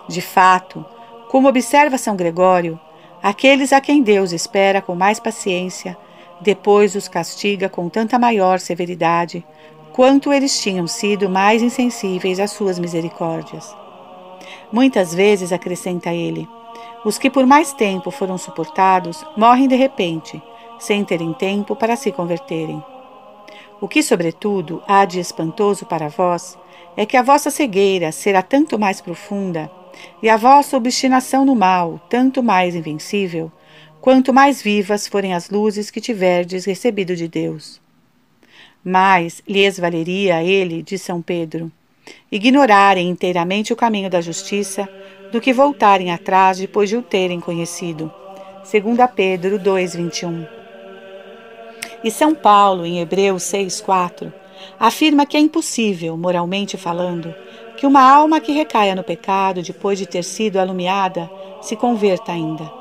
De 0.08 0.22
fato, 0.22 0.86
como 1.30 1.48
observa 1.48 1.98
São 1.98 2.16
Gregório, 2.16 2.80
aqueles 3.22 3.74
a 3.74 3.82
quem 3.82 4.02
Deus 4.02 4.32
espera 4.32 4.82
com 4.82 4.96
mais 4.96 5.20
paciência, 5.20 5.98
depois 6.40 6.96
os 6.96 7.08
castiga 7.08 7.68
com 7.68 7.90
tanta 7.90 8.18
maior 8.18 8.60
severidade, 8.60 9.46
quanto 9.92 10.32
eles 10.32 10.60
tinham 10.62 10.88
sido 10.88 11.30
mais 11.30 11.62
insensíveis 11.62 12.40
às 12.40 12.52
suas 12.52 12.78
misericórdias. 12.78 13.76
Muitas 14.72 15.14
vezes, 15.14 15.52
acrescenta 15.52 16.14
ele, 16.14 16.48
os 17.04 17.18
que 17.18 17.30
por 17.30 17.46
mais 17.46 17.74
tempo 17.74 18.12
foram 18.12 18.38
suportados 18.38 19.26
morrem 19.36 19.68
de 19.68 19.76
repente, 19.76 20.42
sem 20.80 21.04
terem 21.04 21.34
tempo 21.34 21.76
para 21.76 21.96
se 21.96 22.12
converterem. 22.12 22.84
O 23.82 23.88
que, 23.88 24.02
sobretudo, 24.02 24.82
há 24.88 25.06
de 25.06 25.20
espantoso 25.20 25.86
para 25.86 26.10
vós 26.10 26.58
é 26.98 27.06
que 27.06 27.16
a 27.16 27.22
vossa 27.22 27.52
cegueira 27.52 28.12
será 28.12 28.42
tanto 28.42 28.80
mais 28.80 29.00
profunda 29.00 29.70
e 30.22 30.28
a 30.28 30.36
vossa 30.36 30.76
obstinação 30.76 31.46
no 31.46 31.56
mal 31.56 32.02
tanto 32.10 32.42
mais 32.42 32.76
invencível, 32.76 33.52
quanto 34.02 34.34
mais 34.34 34.62
vivas 34.62 35.08
forem 35.08 35.36
as 35.36 35.50
luzes 35.52 35.92
que 35.92 36.02
tiverdes 36.02 36.66
recebido 36.66 37.16
de 37.16 37.28
Deus. 37.28 37.80
Mais 38.84 39.44
lhes 39.48 39.80
valeria 39.80 40.38
a 40.38 40.44
ele, 40.44 40.82
de 40.82 40.98
São 40.98 41.22
Pedro, 41.22 41.72
ignorarem 42.32 43.10
inteiramente 43.10 43.72
o 43.72 43.76
caminho 43.76 44.10
da 44.10 44.22
justiça 44.22 44.90
do 45.32 45.40
que 45.40 45.54
voltarem 45.54 46.12
atrás 46.12 46.58
depois 46.58 46.90
de 46.90 46.98
o 46.98 47.02
terem 47.02 47.40
conhecido. 47.40 48.12
2 48.64 48.98
Pedro 49.16 49.60
2:21. 49.60 50.48
E 52.04 52.10
São 52.10 52.34
Paulo, 52.34 52.86
em 52.86 53.00
Hebreus 53.00 53.44
6:4, 53.44 54.32
afirma 54.80 55.26
que 55.26 55.38
é 55.38 55.40
impossível, 55.40 56.18
moralmente 56.18 56.78
falando, 56.78 57.34
que 57.78 57.86
uma 57.86 58.02
alma 58.02 58.40
que 58.40 58.52
recaia 58.52 58.96
no 58.96 59.04
pecado 59.04 59.62
depois 59.62 59.98
de 59.98 60.06
ter 60.06 60.24
sido 60.24 60.58
alumiada 60.58 61.30
se 61.62 61.76
converta 61.76 62.32
ainda. 62.32 62.72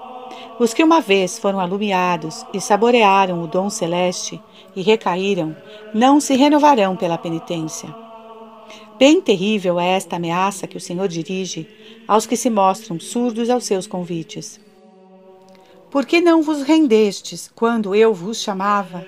Os 0.59 0.73
que 0.73 0.83
uma 0.83 1.01
vez 1.01 1.39
foram 1.39 1.61
alumiados 1.61 2.45
e 2.53 2.61
saborearam 2.61 3.43
o 3.43 3.47
dom 3.47 3.69
celeste 3.69 4.41
e 4.75 4.83
recaíram, 4.83 5.55
não 5.93 6.19
se 6.19 6.35
renovarão 6.35 6.97
pela 6.97 7.19
penitência. 7.19 7.95
Bem 8.99 9.21
terrível 9.21 9.79
é 9.79 9.89
esta 9.89 10.17
ameaça 10.17 10.67
que 10.67 10.77
o 10.77 10.81
Senhor 10.81 11.07
dirige 11.09 11.69
aos 12.09 12.27
que 12.27 12.37
se 12.37 12.49
mostram 12.49 12.99
surdos 12.99 13.51
aos 13.51 13.65
seus 13.65 13.87
convites. 13.87 14.59
Por 15.91 16.07
que 16.07 16.21
não 16.21 16.43
vos 16.43 16.63
rendestes 16.63 17.51
quando 17.55 17.95
eu 17.95 18.15
vos 18.15 18.41
chamava? 18.41 19.07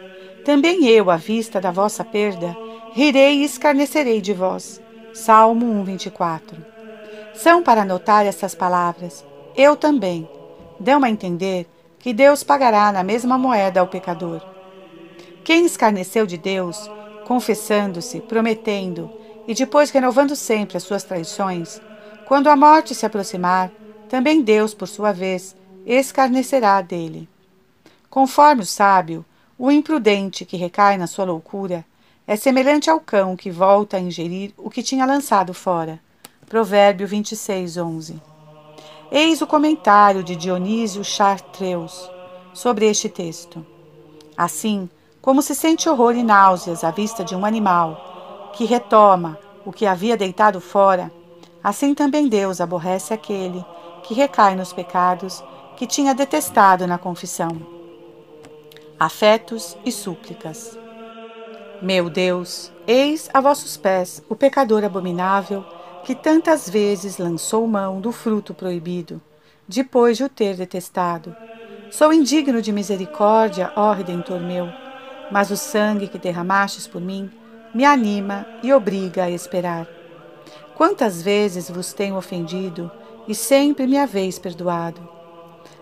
Também 0.48 0.86
eu, 0.86 1.10
à 1.10 1.16
vista 1.18 1.60
da 1.60 1.70
vossa 1.70 2.02
perda, 2.02 2.56
rirei 2.94 3.40
e 3.40 3.44
escarnecerei 3.44 4.18
de 4.18 4.32
vós. 4.32 4.80
Salmo 5.12 5.66
1:24. 5.66 6.64
São 7.34 7.62
para 7.62 7.84
notar 7.84 8.24
essas 8.24 8.54
palavras. 8.54 9.22
Eu 9.54 9.76
também. 9.76 10.26
Dão 10.80 11.04
a 11.04 11.10
entender 11.10 11.66
que 11.98 12.14
Deus 12.14 12.42
pagará 12.42 12.90
na 12.90 13.02
mesma 13.02 13.36
moeda 13.36 13.80
ao 13.80 13.88
pecador. 13.88 14.40
Quem 15.44 15.66
escarneceu 15.66 16.24
de 16.24 16.38
Deus, 16.38 16.90
confessando-se, 17.26 18.18
prometendo, 18.22 19.10
e 19.46 19.52
depois 19.52 19.90
renovando 19.90 20.34
sempre 20.34 20.78
as 20.78 20.82
suas 20.82 21.04
traições, 21.04 21.78
quando 22.24 22.48
a 22.48 22.56
morte 22.56 22.94
se 22.94 23.04
aproximar, 23.04 23.70
também 24.08 24.40
Deus, 24.40 24.72
por 24.72 24.88
sua 24.88 25.12
vez, 25.12 25.54
escarnecerá 25.84 26.80
dele. 26.80 27.28
Conforme 28.08 28.62
o 28.62 28.66
sábio, 28.66 29.26
o 29.58 29.72
imprudente 29.72 30.44
que 30.44 30.56
recai 30.56 30.96
na 30.96 31.08
sua 31.08 31.24
loucura 31.24 31.84
é 32.26 32.36
semelhante 32.36 32.88
ao 32.88 33.00
cão 33.00 33.34
que 33.34 33.50
volta 33.50 33.96
a 33.96 34.00
ingerir 34.00 34.52
o 34.56 34.70
que 34.70 34.84
tinha 34.84 35.04
lançado 35.04 35.52
fora. 35.52 35.98
Provérbio 36.48 37.08
26, 37.08 37.76
11. 37.76 38.22
Eis 39.10 39.42
o 39.42 39.46
comentário 39.46 40.22
de 40.22 40.36
Dionísio 40.36 41.02
Chartreus 41.02 42.08
sobre 42.54 42.86
este 42.86 43.08
texto. 43.08 43.66
Assim, 44.36 44.88
como 45.20 45.42
se 45.42 45.54
sente 45.54 45.88
horror 45.88 46.14
e 46.14 46.22
náuseas 46.22 46.84
à 46.84 46.92
vista 46.92 47.24
de 47.24 47.34
um 47.34 47.44
animal 47.44 48.52
que 48.54 48.64
retoma 48.64 49.38
o 49.66 49.72
que 49.72 49.86
havia 49.86 50.16
deitado 50.16 50.60
fora, 50.60 51.10
assim 51.64 51.94
também 51.94 52.28
Deus 52.28 52.60
aborrece 52.60 53.12
aquele 53.12 53.64
que 54.04 54.14
recai 54.14 54.54
nos 54.54 54.72
pecados 54.72 55.42
que 55.76 55.86
tinha 55.86 56.14
detestado 56.14 56.86
na 56.86 56.96
confissão. 56.96 57.77
Afetos 59.00 59.76
e 59.84 59.92
súplicas. 59.92 60.76
Meu 61.80 62.10
Deus, 62.10 62.72
eis 62.84 63.30
a 63.32 63.40
vossos 63.40 63.76
pés 63.76 64.20
o 64.28 64.34
pecador 64.34 64.82
abominável 64.82 65.64
que 66.02 66.16
tantas 66.16 66.68
vezes 66.68 67.16
lançou 67.16 67.64
mão 67.68 68.00
do 68.00 68.10
fruto 68.10 68.52
proibido, 68.52 69.22
depois 69.68 70.16
de 70.16 70.24
o 70.24 70.28
ter 70.28 70.56
detestado. 70.56 71.36
Sou 71.92 72.12
indigno 72.12 72.60
de 72.60 72.72
misericórdia, 72.72 73.72
ó 73.76 73.92
Redentor 73.92 74.40
meu, 74.40 74.68
mas 75.30 75.52
o 75.52 75.56
sangue 75.56 76.08
que 76.08 76.18
derramastes 76.18 76.88
por 76.88 77.00
mim 77.00 77.30
me 77.72 77.84
anima 77.84 78.44
e 78.64 78.72
obriga 78.72 79.22
a 79.22 79.30
esperar. 79.30 79.86
Quantas 80.74 81.22
vezes 81.22 81.70
vos 81.70 81.92
tenho 81.92 82.16
ofendido 82.16 82.90
e 83.28 83.34
sempre 83.34 83.86
me 83.86 83.96
haveis 83.96 84.40
perdoado? 84.40 85.17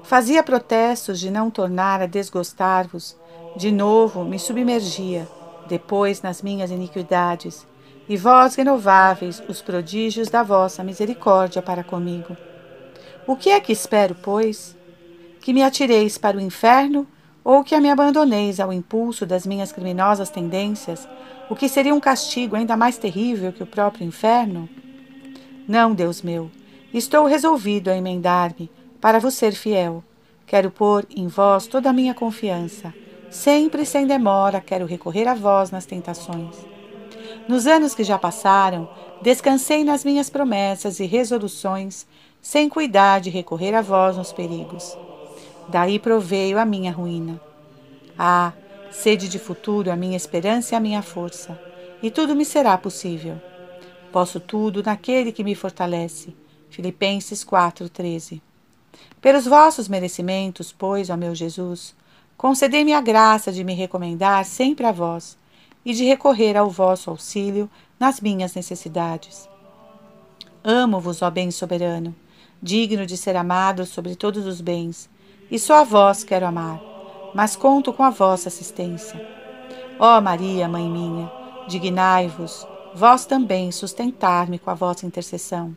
Fazia 0.06 0.40
protestos 0.40 1.18
de 1.18 1.32
não 1.32 1.50
tornar 1.50 2.00
a 2.00 2.06
desgostar-vos, 2.06 3.16
de 3.56 3.72
novo 3.72 4.22
me 4.22 4.38
submergia, 4.38 5.26
depois 5.68 6.22
nas 6.22 6.42
minhas 6.42 6.70
iniquidades, 6.70 7.66
e 8.08 8.16
vós 8.16 8.54
renováveis 8.54 9.42
os 9.48 9.60
prodígios 9.60 10.28
da 10.28 10.44
vossa 10.44 10.84
misericórdia 10.84 11.60
para 11.60 11.82
comigo. 11.82 12.36
O 13.26 13.34
que 13.34 13.50
é 13.50 13.58
que 13.58 13.72
espero, 13.72 14.14
pois? 14.22 14.76
Que 15.40 15.52
me 15.52 15.64
atireis 15.64 16.16
para 16.16 16.36
o 16.36 16.40
inferno 16.40 17.04
ou 17.42 17.64
que 17.64 17.76
me 17.80 17.90
abandoneis 17.90 18.60
ao 18.60 18.72
impulso 18.72 19.26
das 19.26 19.44
minhas 19.44 19.72
criminosas 19.72 20.30
tendências, 20.30 21.08
o 21.50 21.56
que 21.56 21.68
seria 21.68 21.92
um 21.92 21.98
castigo 21.98 22.54
ainda 22.54 22.76
mais 22.76 22.96
terrível 22.96 23.52
que 23.52 23.62
o 23.64 23.66
próprio 23.66 24.06
inferno? 24.06 24.68
Não, 25.66 25.92
Deus 25.92 26.22
meu, 26.22 26.48
estou 26.94 27.26
resolvido 27.26 27.90
a 27.90 27.96
emendar-me 27.96 28.70
para 29.00 29.18
vos 29.18 29.34
ser 29.34 29.52
fiel. 29.52 30.02
Quero 30.46 30.70
pôr 30.70 31.06
em 31.10 31.26
vós 31.26 31.66
toda 31.66 31.90
a 31.90 31.92
minha 31.92 32.14
confiança. 32.14 32.94
Sempre 33.30 33.84
sem 33.84 34.06
demora 34.06 34.60
quero 34.60 34.86
recorrer 34.86 35.26
a 35.26 35.34
vós 35.34 35.70
nas 35.70 35.84
tentações. 35.84 36.56
Nos 37.48 37.66
anos 37.66 37.94
que 37.94 38.04
já 38.04 38.18
passaram, 38.18 38.88
descansei 39.20 39.84
nas 39.84 40.04
minhas 40.04 40.30
promessas 40.30 41.00
e 41.00 41.06
resoluções, 41.06 42.06
sem 42.40 42.68
cuidar 42.68 43.20
de 43.20 43.30
recorrer 43.30 43.74
a 43.74 43.82
vós 43.82 44.16
nos 44.16 44.32
perigos. 44.32 44.96
Daí 45.68 45.98
proveio 45.98 46.58
a 46.58 46.64
minha 46.64 46.92
ruína. 46.92 47.40
Ah, 48.18 48.52
sede 48.90 49.28
de 49.28 49.38
futuro 49.38 49.90
a 49.90 49.96
minha 49.96 50.16
esperança 50.16 50.74
e 50.74 50.76
a 50.76 50.80
minha 50.80 51.02
força, 51.02 51.60
e 52.02 52.10
tudo 52.10 52.36
me 52.36 52.44
será 52.44 52.78
possível. 52.78 53.40
Posso 54.12 54.40
tudo 54.40 54.82
naquele 54.82 55.32
que 55.32 55.44
me 55.44 55.54
fortalece. 55.54 56.34
Filipenses 56.70 57.44
4:13. 57.44 58.40
Pelos 59.20 59.46
vossos 59.46 59.88
merecimentos, 59.88 60.72
pois, 60.72 61.10
ó 61.10 61.16
meu 61.16 61.34
Jesus, 61.34 61.94
concedei-me 62.36 62.92
a 62.92 63.00
graça 63.00 63.50
de 63.50 63.64
me 63.64 63.74
recomendar 63.74 64.44
sempre 64.44 64.86
a 64.86 64.92
vós 64.92 65.36
e 65.84 65.92
de 65.94 66.04
recorrer 66.04 66.56
ao 66.56 66.70
vosso 66.70 67.10
auxílio 67.10 67.68
nas 67.98 68.20
minhas 68.20 68.54
necessidades. 68.54 69.48
Amo-vos, 70.62 71.22
ó 71.22 71.30
bem 71.30 71.50
soberano, 71.50 72.14
digno 72.62 73.06
de 73.06 73.16
ser 73.16 73.36
amado 73.36 73.86
sobre 73.86 74.14
todos 74.14 74.46
os 74.46 74.60
bens, 74.60 75.08
e 75.50 75.58
só 75.58 75.80
a 75.80 75.84
vós 75.84 76.24
quero 76.24 76.46
amar, 76.46 76.80
mas 77.34 77.56
conto 77.56 77.92
com 77.92 78.02
a 78.02 78.10
vossa 78.10 78.48
assistência. 78.48 79.20
Ó 79.98 80.20
Maria, 80.20 80.68
mãe 80.68 80.88
minha, 80.88 81.30
dignai-vos, 81.68 82.66
vós 82.94 83.26
também 83.26 83.72
sustentar-me 83.72 84.58
com 84.58 84.70
a 84.70 84.74
vossa 84.74 85.06
intercessão. 85.06 85.76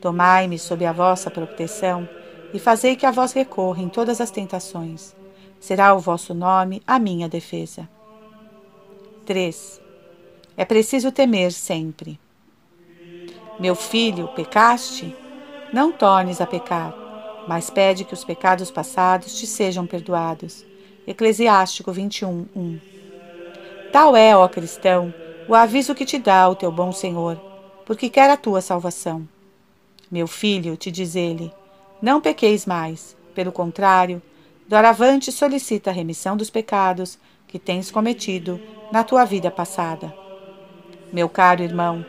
Tomai-me 0.00 0.58
sob 0.58 0.84
a 0.84 0.92
vossa 0.92 1.30
proteção 1.30 2.08
e 2.52 2.58
fazei 2.58 2.96
que 2.96 3.06
a 3.06 3.10
vós 3.10 3.32
recorra 3.32 3.82
em 3.82 3.88
todas 3.88 4.20
as 4.20 4.30
tentações. 4.30 5.14
Será 5.60 5.94
o 5.94 5.98
vosso 5.98 6.34
nome 6.34 6.82
a 6.86 6.98
minha 6.98 7.28
defesa. 7.28 7.88
3. 9.26 9.80
É 10.56 10.64
preciso 10.64 11.12
temer 11.12 11.52
sempre. 11.52 12.18
Meu 13.60 13.74
filho, 13.74 14.28
pecaste? 14.28 15.14
Não 15.72 15.92
tornes 15.92 16.40
a 16.40 16.46
pecar, 16.46 16.94
mas 17.46 17.68
pede 17.68 18.04
que 18.04 18.14
os 18.14 18.24
pecados 18.24 18.70
passados 18.70 19.38
te 19.38 19.46
sejam 19.46 19.86
perdoados. 19.86 20.64
Eclesiástico 21.06 21.92
21, 21.92 22.46
1. 22.54 22.80
Tal 23.92 24.16
é, 24.16 24.36
ó 24.36 24.46
cristão, 24.48 25.12
o 25.48 25.54
aviso 25.54 25.94
que 25.94 26.04
te 26.04 26.18
dá 26.18 26.48
o 26.48 26.54
teu 26.54 26.70
bom 26.70 26.92
Senhor, 26.92 27.36
porque 27.84 28.08
quer 28.08 28.30
a 28.30 28.36
tua 28.36 28.60
salvação. 28.60 29.26
Meu 30.10 30.26
filho, 30.26 30.76
te 30.76 30.90
diz 30.90 31.16
ele, 31.16 31.52
não 32.00 32.20
pequeis 32.20 32.64
mais, 32.64 33.16
pelo 33.34 33.52
contrário, 33.52 34.22
doravante 34.68 35.32
solicita 35.32 35.90
a 35.90 35.92
remissão 35.92 36.36
dos 36.36 36.50
pecados 36.50 37.18
que 37.46 37.58
tens 37.58 37.90
cometido 37.90 38.60
na 38.92 39.02
tua 39.02 39.24
vida 39.24 39.50
passada. 39.50 40.14
Meu 41.12 41.28
caro 41.28 41.62
irmão, 41.62 42.04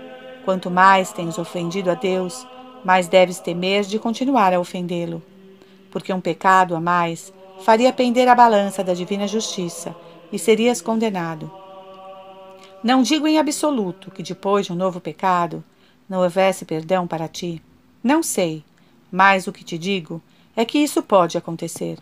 quanto 0.45 0.69
mais 0.69 1.11
tens 1.11 1.37
ofendido 1.37 1.89
a 1.89 1.93
Deus, 1.93 2.45
mais 2.83 3.07
deves 3.07 3.39
temer 3.39 3.83
de 3.83 3.97
continuar 3.97 4.53
a 4.53 4.59
ofendê-lo, 4.59 5.21
porque 5.89 6.13
um 6.13 6.21
pecado 6.21 6.75
a 6.75 6.81
mais 6.81 7.33
faria 7.61 7.91
pender 7.91 8.27
a 8.27 8.35
balança 8.35 8.83
da 8.83 8.93
divina 8.93 9.27
justiça 9.27 9.95
e 10.31 10.37
serias 10.37 10.81
condenado. 10.81 11.51
Não 12.83 13.01
digo 13.01 13.27
em 13.27 13.37
absoluto 13.37 14.11
que 14.11 14.23
depois 14.23 14.65
de 14.65 14.71
um 14.71 14.75
novo 14.75 15.01
pecado 15.01 15.63
não 16.07 16.21
houvesse 16.21 16.63
perdão 16.63 17.05
para 17.05 17.27
ti. 17.27 17.61
Não 18.01 18.23
sei, 18.23 18.63
mas 19.11 19.47
o 19.47 19.51
que 19.51 19.63
te 19.63 19.77
digo 19.77 20.21
é 20.55 20.65
que 20.65 20.77
isso 20.77 21.01
pode 21.01 21.37
acontecer. 21.37 21.97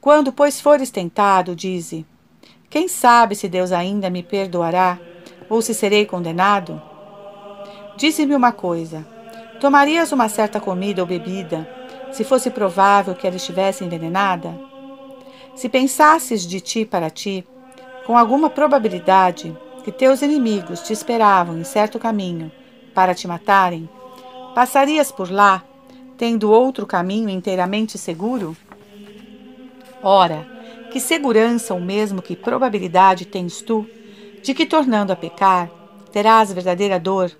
Quando, 0.00 0.32
pois, 0.32 0.60
fores 0.60 0.90
tentado, 0.90 1.56
dize: 1.56 2.06
quem 2.70 2.86
sabe 2.86 3.34
se 3.34 3.48
Deus 3.48 3.72
ainda 3.72 4.10
me 4.10 4.22
perdoará 4.22 4.98
ou 5.48 5.62
se 5.62 5.74
serei 5.74 6.04
condenado? 6.04 6.80
Dize-me 7.96 8.34
uma 8.34 8.52
coisa: 8.52 9.06
tomarias 9.58 10.12
uma 10.12 10.28
certa 10.28 10.60
comida 10.60 11.02
ou 11.02 11.06
bebida 11.06 11.68
se 12.12 12.24
fosse 12.24 12.50
provável 12.50 13.14
que 13.14 13.26
ela 13.26 13.36
estivesse 13.36 13.84
envenenada? 13.84 14.54
Se 15.54 15.68
pensasses 15.68 16.46
de 16.46 16.60
ti 16.60 16.84
para 16.84 17.10
ti, 17.10 17.44
com 18.06 18.16
alguma 18.16 18.48
probabilidade, 18.48 19.56
que 19.82 19.90
teus 19.90 20.22
inimigos 20.22 20.80
te 20.80 20.92
esperavam 20.92 21.58
em 21.58 21.64
certo 21.64 21.98
caminho 21.98 22.52
para 22.94 23.14
te 23.14 23.26
matarem, 23.26 23.88
passarias 24.54 25.10
por 25.10 25.30
lá, 25.30 25.64
tendo 26.18 26.50
outro 26.50 26.84
caminho 26.84 27.30
inteiramente 27.30 27.96
seguro? 27.96 28.56
Ora, 30.02 30.46
que 30.90 30.98
segurança 30.98 31.72
ou 31.72 31.80
mesmo 31.80 32.20
que 32.20 32.34
probabilidade 32.34 33.24
tens 33.24 33.62
tu 33.62 33.86
de 34.42 34.52
que, 34.52 34.66
tornando 34.66 35.12
a 35.12 35.16
pecar, 35.16 35.70
terás 36.10 36.52
verdadeira 36.52 36.98
dor 36.98 37.30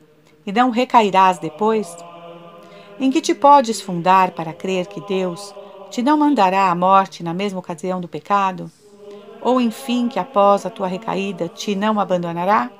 e 0.47 0.53
não 0.53 0.71
recairás 0.71 1.39
depois? 1.39 1.95
Em 3.01 3.11
que 3.11 3.21
te 3.21 3.35
podes 3.35 3.81
fundar 3.81 4.31
para 4.31 4.53
crer 4.53 4.87
que 4.87 5.01
Deus 5.01 5.53
te 5.91 6.01
não 6.01 6.17
mandará 6.17 6.71
a 6.71 6.75
morte 6.75 7.23
na 7.23 7.35
mesma 7.35 7.59
ocasião 7.59 8.01
do 8.01 8.07
pecado? 8.07 8.71
Ou, 9.41 9.61
enfim, 9.61 10.09
que 10.09 10.19
após 10.19 10.65
a 10.65 10.71
tua 10.71 10.87
recaída 10.87 11.49
te 11.49 11.75
não 11.75 11.99
abandonará? 11.99 12.71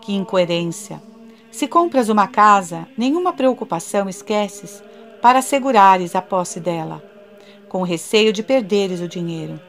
Que 0.00 0.12
incoerência! 0.12 1.07
Se 1.58 1.66
compras 1.66 2.08
uma 2.08 2.28
casa, 2.28 2.86
nenhuma 2.96 3.32
preocupação 3.32 4.08
esqueces 4.08 4.80
para 5.20 5.40
assegurares 5.40 6.14
a 6.14 6.22
posse 6.22 6.60
dela 6.60 7.02
com 7.68 7.82
receio 7.82 8.32
de 8.32 8.44
perderes 8.44 9.00
o 9.00 9.08
dinheiro. 9.08 9.60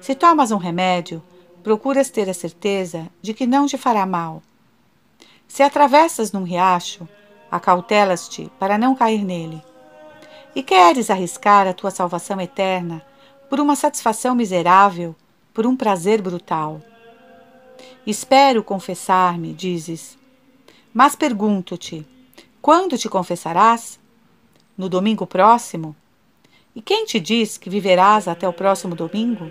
Se 0.00 0.16
tomas 0.16 0.50
um 0.50 0.56
remédio, 0.56 1.22
procuras 1.62 2.10
ter 2.10 2.28
a 2.28 2.34
certeza 2.34 3.08
de 3.22 3.32
que 3.32 3.46
não 3.46 3.68
te 3.68 3.78
fará 3.78 4.04
mal. 4.04 4.42
Se 5.46 5.62
atravessas 5.62 6.32
num 6.32 6.42
riacho, 6.42 7.06
acautelas-te 7.48 8.50
para 8.58 8.76
não 8.76 8.92
cair 8.92 9.24
nele. 9.24 9.62
E 10.56 10.60
queres 10.60 11.08
arriscar 11.08 11.68
a 11.68 11.72
tua 11.72 11.92
salvação 11.92 12.40
eterna 12.40 13.00
por 13.48 13.60
uma 13.60 13.76
satisfação 13.76 14.34
miserável, 14.34 15.14
por 15.54 15.68
um 15.68 15.76
prazer 15.76 16.20
brutal. 16.20 16.80
Espero 18.04 18.64
confessar-me, 18.64 19.54
dizes. 19.54 20.20
Mas 20.92 21.16
pergunto-te: 21.16 22.06
quando 22.60 22.98
te 22.98 23.08
confessarás? 23.08 23.98
No 24.76 24.88
domingo 24.88 25.26
próximo? 25.26 25.96
E 26.74 26.82
quem 26.82 27.04
te 27.06 27.18
diz 27.18 27.56
que 27.56 27.70
viverás 27.70 28.28
até 28.28 28.46
o 28.48 28.52
próximo 28.52 28.94
domingo? 28.94 29.50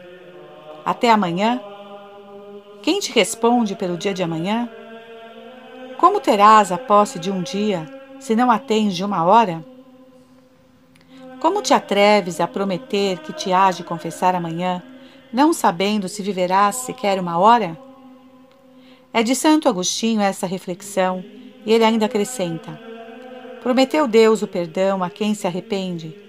Até 0.86 1.10
amanhã? 1.10 1.62
Quem 2.84 3.00
te 3.00 3.12
responde 3.12 3.76
pelo 3.76 3.98
dia 3.98 4.14
de 4.14 4.24
amanhã? 4.24 4.70
Como 5.98 6.20
terás 6.20 6.72
a 6.72 6.78
posse 6.78 7.20
de 7.20 7.30
um 7.30 7.44
dia, 7.44 7.88
se 8.20 8.36
não 8.36 8.50
a 8.50 8.58
tens 8.58 8.96
de 8.96 9.04
uma 9.04 9.24
hora? 9.24 9.64
Como 11.40 11.62
te 11.62 11.74
atreves 11.74 12.40
a 12.40 12.48
prometer 12.48 13.20
que 13.20 13.34
te 13.34 13.52
hás 13.52 13.78
de 13.78 13.84
confessar 13.84 14.36
amanhã, 14.36 14.82
não 15.34 15.54
sabendo 15.54 16.08
se 16.08 16.22
viverás 16.22 16.76
sequer 16.76 17.20
uma 17.20 17.38
hora? 17.38 17.78
É 19.14 19.22
de 19.24 19.36
Santo 19.36 19.68
Agostinho 19.68 20.22
essa 20.22 20.48
reflexão, 20.48 21.24
e 21.66 21.72
ele 21.72 21.84
ainda 21.84 22.06
acrescenta: 22.06 22.80
Prometeu 23.62 24.08
Deus 24.08 24.42
o 24.42 24.48
perdão 24.48 25.04
a 25.04 25.10
quem 25.10 25.34
se 25.34 25.46
arrepende 25.46 26.22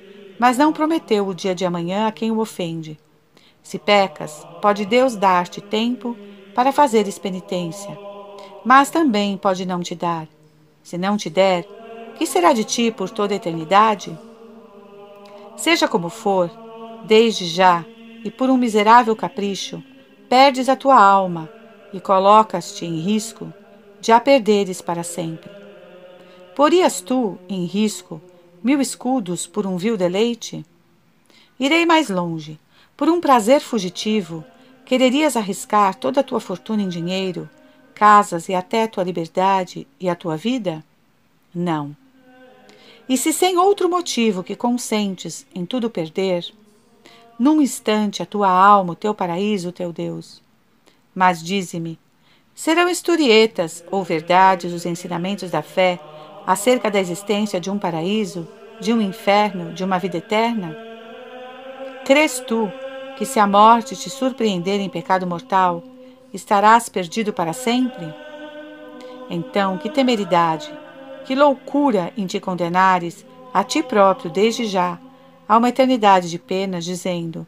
mas 0.42 0.58
não 0.58 0.72
prometeu 0.72 1.28
o 1.28 1.32
dia 1.32 1.54
de 1.54 1.64
amanhã 1.64 2.08
a 2.08 2.10
quem 2.10 2.32
o 2.32 2.40
ofende. 2.40 2.98
Se 3.62 3.78
pecas, 3.78 4.44
pode 4.60 4.84
Deus 4.84 5.14
dar-te 5.14 5.60
tempo 5.60 6.16
para 6.52 6.72
fazeres 6.72 7.16
penitência, 7.16 7.96
mas 8.64 8.90
também 8.90 9.36
pode 9.36 9.64
não 9.64 9.80
te 9.80 9.94
dar. 9.94 10.26
Se 10.82 10.98
não 10.98 11.16
te 11.16 11.30
der, 11.30 11.64
que 12.16 12.26
será 12.26 12.52
de 12.52 12.64
ti 12.64 12.90
por 12.90 13.08
toda 13.08 13.32
a 13.32 13.36
eternidade? 13.36 14.18
Seja 15.56 15.86
como 15.86 16.08
for, 16.08 16.50
desde 17.04 17.46
já, 17.46 17.84
e 18.24 18.28
por 18.28 18.50
um 18.50 18.56
miserável 18.56 19.14
capricho, 19.14 19.80
perdes 20.28 20.68
a 20.68 20.74
tua 20.74 21.00
alma 21.00 21.48
e 21.92 22.00
colocas-te 22.00 22.84
em 22.84 22.98
risco 23.00 23.52
de 24.00 24.12
a 24.12 24.20
perderes 24.20 24.80
para 24.80 25.02
sempre. 25.02 25.50
Porias 26.54 27.00
tu 27.00 27.38
em 27.48 27.64
risco 27.64 28.20
mil 28.62 28.80
escudos 28.80 29.46
por 29.46 29.66
um 29.66 29.76
vil 29.76 29.96
deleite? 29.96 30.64
Irei 31.58 31.86
mais 31.86 32.08
longe. 32.08 32.58
Por 32.96 33.08
um 33.08 33.20
prazer 33.20 33.60
fugitivo, 33.60 34.44
quererias 34.84 35.36
arriscar 35.36 35.94
toda 35.94 36.20
a 36.20 36.24
tua 36.24 36.40
fortuna 36.40 36.82
em 36.82 36.88
dinheiro, 36.88 37.48
casas 37.94 38.48
e 38.48 38.54
até 38.54 38.86
tua 38.86 39.04
liberdade 39.04 39.86
e 39.98 40.08
a 40.08 40.14
tua 40.14 40.36
vida? 40.36 40.84
Não. 41.54 41.96
E 43.08 43.16
se 43.16 43.32
sem 43.32 43.56
outro 43.56 43.88
motivo 43.88 44.42
que 44.42 44.56
consentes 44.56 45.46
em 45.54 45.64
tudo 45.64 45.88
perder, 45.88 46.52
num 47.38 47.62
instante 47.62 48.22
a 48.22 48.26
tua 48.26 48.48
alma, 48.48 48.92
o 48.92 48.96
teu 48.96 49.14
paraíso, 49.14 49.68
o 49.68 49.72
teu 49.72 49.92
Deus. 49.92 50.41
Mas 51.14 51.42
dize-me, 51.42 51.98
serão 52.54 52.88
historietas 52.88 53.84
ou 53.90 54.02
verdades 54.02 54.72
os 54.72 54.86
ensinamentos 54.86 55.50
da 55.50 55.62
fé 55.62 55.98
acerca 56.46 56.90
da 56.90 56.98
existência 57.00 57.60
de 57.60 57.70
um 57.70 57.78
paraíso, 57.78 58.48
de 58.80 58.92
um 58.92 59.00
inferno, 59.00 59.72
de 59.72 59.84
uma 59.84 59.98
vida 59.98 60.18
eterna? 60.18 60.76
Crês 62.04 62.40
tu 62.40 62.70
que 63.16 63.24
se 63.24 63.38
a 63.38 63.46
morte 63.46 63.94
te 63.94 64.10
surpreender 64.10 64.80
em 64.80 64.88
pecado 64.88 65.26
mortal, 65.26 65.82
estarás 66.32 66.88
perdido 66.88 67.32
para 67.32 67.52
sempre? 67.52 68.12
Então, 69.30 69.78
que 69.78 69.88
temeridade, 69.88 70.72
que 71.24 71.34
loucura 71.34 72.12
em 72.16 72.26
te 72.26 72.40
condenares 72.40 73.24
a 73.52 73.62
ti 73.62 73.82
próprio 73.82 74.30
desde 74.30 74.64
já 74.64 74.98
a 75.48 75.56
uma 75.58 75.68
eternidade 75.68 76.30
de 76.30 76.38
penas, 76.38 76.84
dizendo: 76.84 77.46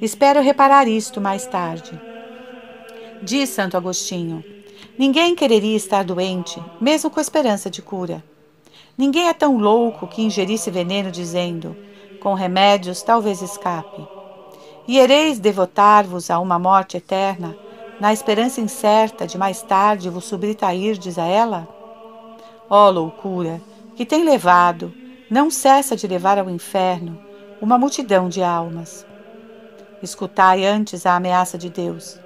Espero 0.00 0.40
reparar 0.40 0.88
isto 0.88 1.20
mais 1.20 1.46
tarde. 1.46 2.11
Diz 3.24 3.50
Santo 3.50 3.76
Agostinho: 3.76 4.42
Ninguém 4.98 5.36
quereria 5.36 5.76
estar 5.76 6.02
doente, 6.02 6.60
mesmo 6.80 7.08
com 7.08 7.20
esperança 7.20 7.70
de 7.70 7.80
cura. 7.80 8.22
Ninguém 8.98 9.28
é 9.28 9.32
tão 9.32 9.58
louco 9.58 10.08
que 10.08 10.22
ingerisse 10.22 10.72
veneno, 10.72 11.08
dizendo: 11.08 11.76
Com 12.20 12.34
remédios 12.34 13.00
talvez 13.00 13.40
escape. 13.40 14.04
E 14.88 14.98
ereis 14.98 15.38
devotar-vos 15.38 16.32
a 16.32 16.40
uma 16.40 16.58
morte 16.58 16.96
eterna, 16.96 17.56
na 18.00 18.12
esperança 18.12 18.60
incerta 18.60 19.24
de 19.24 19.38
mais 19.38 19.62
tarde 19.62 20.10
vos 20.10 20.24
subtrairdes 20.24 21.16
a 21.16 21.24
ela? 21.24 21.68
Ó 22.68 22.88
oh, 22.88 22.90
loucura, 22.90 23.62
que 23.94 24.04
tem 24.04 24.24
levado, 24.24 24.92
não 25.30 25.48
cessa 25.48 25.94
de 25.94 26.08
levar 26.08 26.38
ao 26.38 26.50
inferno, 26.50 27.16
uma 27.60 27.78
multidão 27.78 28.28
de 28.28 28.42
almas. 28.42 29.06
Escutai 30.02 30.64
antes 30.66 31.06
a 31.06 31.14
ameaça 31.14 31.56
de 31.56 31.70
Deus. 31.70 32.20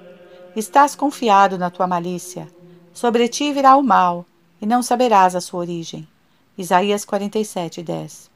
Estás 0.57 0.95
confiado 0.95 1.55
na 1.55 1.69
tua 1.69 1.85
malícia. 1.85 2.47
Sobre 2.91 3.27
ti 3.27 3.53
virá 3.53 3.75
o 3.75 3.83
mal, 3.83 4.25
e 4.59 4.65
não 4.65 4.81
saberás 4.81 5.35
a 5.35 5.39
sua 5.39 5.59
origem. 5.59 6.07
Isaías 6.57 7.05
47, 7.05 7.83
10. 7.83 8.31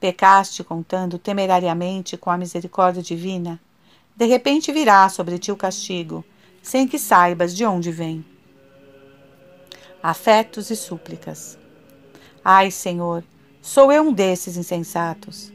Pecaste 0.00 0.64
contando 0.64 1.18
temerariamente 1.18 2.16
com 2.16 2.30
a 2.30 2.38
misericórdia 2.38 3.02
divina. 3.02 3.60
De 4.16 4.24
repente 4.24 4.72
virá 4.72 5.06
sobre 5.10 5.38
ti 5.38 5.52
o 5.52 5.56
castigo, 5.58 6.24
sem 6.62 6.88
que 6.88 6.98
saibas 6.98 7.54
de 7.54 7.66
onde 7.66 7.92
vem. 7.92 8.24
Afetos 10.02 10.70
e 10.70 10.74
súplicas. 10.74 11.58
Ai, 12.42 12.70
Senhor, 12.70 13.22
sou 13.60 13.92
eu 13.92 14.04
um 14.04 14.12
desses 14.14 14.56
insensatos. 14.56 15.52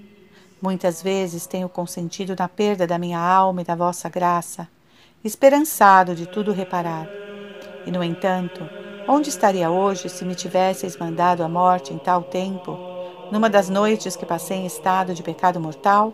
Muitas 0.62 1.02
vezes 1.02 1.48
tenho 1.48 1.68
consentido 1.68 2.36
na 2.38 2.48
perda 2.48 2.86
da 2.86 3.00
minha 3.00 3.20
alma 3.20 3.64
e 3.64 3.66
da 3.66 3.74
vossa 3.74 4.08
graça, 4.10 4.70
esperançado 5.24 6.16
de 6.16 6.26
tudo 6.26 6.52
reparar. 6.52 7.08
E, 7.86 7.92
no 7.92 8.04
entanto, 8.04 8.68
onde 9.08 9.30
estaria 9.30 9.70
hoje 9.70 10.10
se 10.10 10.26
me 10.26 10.36
tivesseis 10.36 10.98
mandado 10.98 11.44
a 11.44 11.50
morte 11.50 11.94
em 11.94 11.98
tal 11.98 12.24
tempo, 12.24 12.78
numa 13.32 13.50
das 13.50 13.70
noites 13.70 14.16
que 14.16 14.26
passei 14.26 14.58
em 14.58 14.66
estado 14.66 15.14
de 15.14 15.22
pecado 15.22 15.60
mortal? 15.60 16.14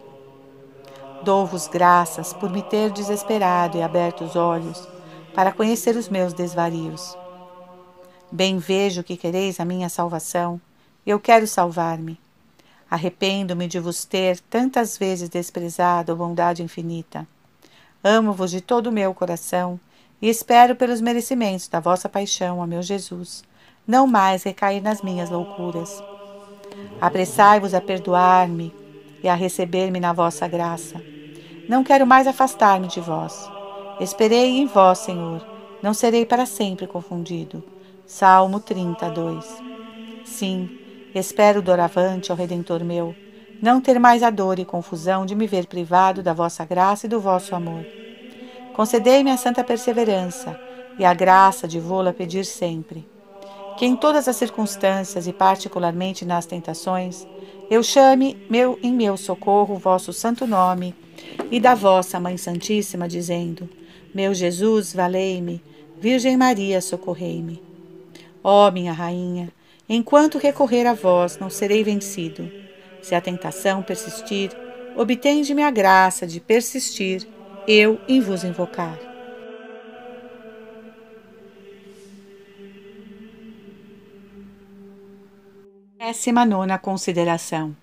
Dou-vos 1.24 1.67
graças 1.67 2.34
por 2.34 2.50
me 2.50 2.62
ter 2.62 2.91
desesperado 2.91 3.78
e 3.78 3.82
aberto 3.82 4.24
os 4.24 4.36
olhos 4.36 4.88
para 5.34 5.52
conhecer 5.52 5.96
os 5.96 6.10
meus 6.10 6.34
desvarios. 6.34 7.17
Bem 8.32 8.58
vejo 8.58 9.04
que 9.04 9.15
quereis 9.15 9.60
a 9.60 9.65
minha 9.65 9.88
salvação, 9.88 10.60
eu 11.06 11.20
quero 11.20 11.48
salvar-me. 11.48 12.20
Arrependo-me 12.89 13.67
de 13.67 13.80
vos 13.80 14.06
ter 14.06 14.39
tantas 14.41 14.98
vezes 14.98 15.30
desprezado 15.30 16.12
a 16.12 16.15
bondade 16.15 16.62
infinita. 16.62 17.28
Amo-vos 18.10 18.52
de 18.52 18.62
todo 18.62 18.88
o 18.88 18.91
meu 18.91 19.13
coração 19.13 19.78
e 20.22 20.30
espero 20.30 20.78
pelos 20.78 21.02
merecimentos 21.02 21.67
da 21.67 21.82
vossa 21.82 22.08
paixão, 22.08 22.60
ó 22.60 22.65
meu 22.65 22.82
Jesus, 22.82 23.43
não 23.86 24.08
mais 24.08 24.43
recair 24.43 24.80
nas 24.80 25.02
minhas 25.02 25.30
loucuras. 25.30 26.02
Apressai-vos 27.02 27.74
a 27.74 27.82
perdoar-me 27.82 28.74
e 29.22 29.28
a 29.28 29.36
receber-me 29.36 30.00
na 30.00 30.13
vossa 30.13 30.48
graça. 30.48 31.04
Não 31.67 31.84
quero 31.84 32.08
mais 32.08 32.28
afastar-me 32.28 32.88
de 32.88 33.02
vós. 33.02 33.52
Esperei 34.00 34.58
em 34.58 34.65
vós, 34.67 35.00
Senhor, 35.00 35.46
não 35.84 35.93
serei 35.93 36.26
para 36.26 36.46
sempre 36.46 36.88
confundido. 36.88 37.62
Salmo 38.06 38.62
32 38.62 39.46
Sim, 40.24 40.70
Espero 41.13 41.62
doravante, 41.62 42.32
ó 42.32 42.36
Redentor 42.36 42.86
meu, 42.86 43.13
não 43.62 43.82
ter 43.82 44.00
mais 44.00 44.24
a 44.24 44.30
dor 44.30 44.60
e 44.60 44.65
confusão 44.65 45.26
de 45.26 45.36
me 45.36 45.48
ver 45.48 45.65
privado 45.67 46.22
da 46.22 46.34
vossa 46.34 46.63
graça 46.65 47.06
e 47.06 47.10
do 47.10 47.20
vosso 47.20 47.56
amor. 47.56 47.86
Concedei-me 48.74 49.32
a 49.32 49.38
santa 49.38 49.63
perseverança 49.63 50.60
e 51.00 51.06
a 51.06 51.13
graça 51.13 51.67
de 51.67 51.80
vô-la 51.80 52.13
pedir 52.13 52.46
sempre. 52.46 53.08
Que 53.78 53.86
em 53.86 53.96
todas 53.96 54.28
as 54.28 54.36
circunstâncias 54.36 55.28
e 55.28 55.34
particularmente 55.34 56.26
nas 56.26 56.46
tentações, 56.46 57.28
eu 57.70 57.84
chame 57.84 58.38
meu, 58.50 58.80
em 58.82 58.93
meu 58.93 59.17
socorro 59.17 59.76
o 59.76 59.80
vosso 59.80 60.12
santo 60.12 60.48
nome 60.48 60.96
e 61.52 61.60
da 61.60 61.76
vossa 61.76 62.20
Mãe 62.20 62.38
Santíssima, 62.38 63.08
dizendo: 63.08 63.70
Meu 64.13 64.34
Jesus, 64.34 64.93
valei-me, 64.93 65.62
Virgem 66.00 66.38
Maria, 66.38 66.82
socorrei-me. 66.82 67.62
Ó 68.43 68.72
minha 68.72 68.93
rainha, 68.93 69.52
Enquanto 69.89 70.38
recorrer 70.38 70.86
a 70.86 70.93
vós, 70.93 71.38
não 71.39 71.50
serei 71.50 71.82
vencido. 71.82 72.52
Se 73.08 73.15
a 73.15 73.22
tentação 73.22 73.82
persistir, 73.82 74.52
obtende-me 74.93 75.63
a 75.63 75.72
graça 75.72 76.28
de 76.28 76.41
persistir, 76.41 77.26
eu 77.65 78.02
em 78.06 78.20
vos 78.20 78.43
invocar. 78.43 79.00
Décima 85.98 86.43
nona 86.43 86.78
consideração. 86.78 87.74